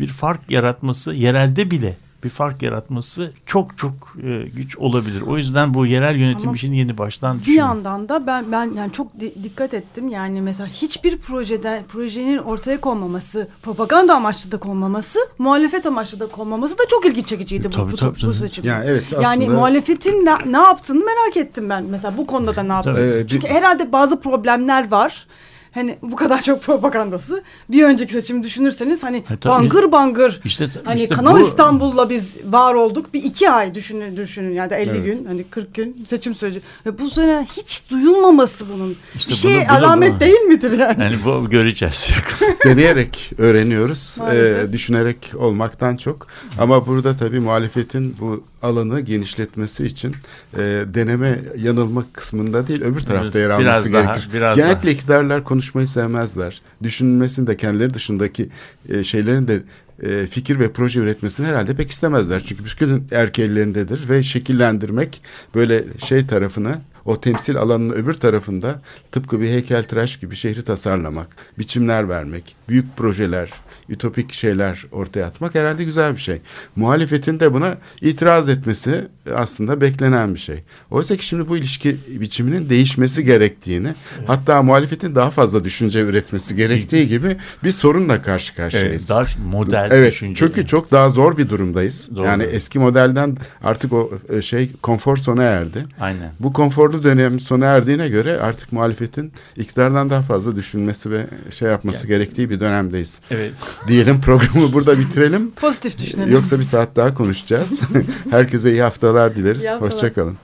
[0.00, 5.20] bir fark yaratması yerelde bile bir fark yaratması çok çok e, güç olabilir.
[5.22, 7.56] O yüzden bu yerel yönetim Ama işini yeni baştan Bir düşünün.
[7.56, 10.08] yandan da ben ben yani çok di- dikkat ettim.
[10.08, 16.78] Yani mesela hiçbir projede projenin ortaya konmaması, propaganda amaçlı da konmaması, muhalefet amaçlı da konmaması
[16.78, 18.34] da çok ilgi çekiciydi bu, Tabii, bu, tabii, bu tabii.
[18.34, 18.64] seçim.
[18.64, 21.84] Yani evet Yani aslında muhalefetin ne, ne yaptığını merak ettim ben.
[21.84, 22.94] Mesela bu konuda da ne yaptı?
[22.94, 23.26] Tabii.
[23.28, 25.26] Çünkü bir- herhalde bazı problemler var.
[25.74, 27.42] Hani bu kadar çok propagandası.
[27.70, 29.50] Bir önceki seçimi düşünürseniz hani Ha, tabii.
[29.52, 33.14] bangır bangır İşte, Hani işte Kanal bu- İstanbul'la biz var olduk.
[33.14, 35.04] Bir iki ay düşünün, düşünün yani da 50 Evet.
[35.04, 36.62] gün hani 40 gün seçim süreci.
[36.86, 38.96] Ve bu sene hiç duyulmaması bunun.
[39.14, 41.02] İşte bir şey bunu- bunu- alamet bunu- değil midir yani?
[41.02, 42.10] Yani bu göreceğiz.
[42.64, 44.16] deneyerek öğreniyoruz.
[44.20, 44.68] Maalesef.
[44.68, 46.26] Ee, düşünerek olmaktan çok.
[46.58, 50.14] Ama burada tabii muhalefetin bu alanı genişletmesi için
[50.56, 54.30] e, deneme yanılma kısmında değil öbür tarafta yer Biraz alması daha, gerekir.
[54.34, 54.90] biraz Genellikle daha.
[54.90, 56.62] iktidarlar konuşmayı sevmezler.
[56.82, 58.48] Düşünmesini de kendileri dışındaki
[58.88, 59.62] e, şeylerin de
[60.02, 62.42] e, fikir ve proje üretmesini herhalde pek istemezler.
[62.46, 65.22] Çünkü bütün erk ellerindedir ve şekillendirmek
[65.54, 72.08] böyle şey tarafını o temsil alanının öbür tarafında tıpkı bir heykeltıraş gibi şehri tasarlamak, biçimler
[72.08, 73.50] vermek, büyük projeler,
[73.88, 76.40] ütopik şeyler ortaya atmak herhalde güzel bir şey.
[76.76, 79.04] Muhalefetin de buna itiraz etmesi
[79.34, 80.62] aslında beklenen bir şey.
[80.90, 83.94] Oysa ki şimdi bu ilişki biçiminin değişmesi gerektiğini,
[84.26, 88.92] hatta muhalefetin daha fazla düşünce üretmesi gerektiği gibi bir sorunla karşı karşıyayız.
[88.92, 90.34] evet, daha modern Evet düşünce.
[90.38, 92.16] çünkü çok daha zor bir durumdayız.
[92.16, 92.26] Doğru.
[92.26, 95.84] Yani eski modelden artık o e, şey konfor sona erdi.
[96.00, 96.32] Aynen.
[96.40, 102.06] Bu konforlu dönem sona erdiğine göre artık muhalefetin iktidardan daha fazla düşünmesi ve şey yapması
[102.06, 103.20] gerektiği bir dönemdeyiz.
[103.30, 103.52] Evet.
[103.86, 105.50] Diyelim programı burada bitirelim.
[105.50, 106.32] Pozitif düşünelim.
[106.32, 107.80] Yoksa bir saat daha konuşacağız.
[108.30, 109.62] Herkese iyi haftalar dileriz.
[109.62, 109.92] İyi haftalar.
[109.92, 110.36] Hoşçakalın.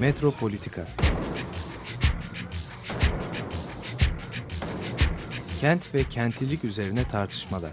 [0.00, 0.86] Metropolitika
[5.60, 7.72] Kent ve kentlilik üzerine tartışmalar.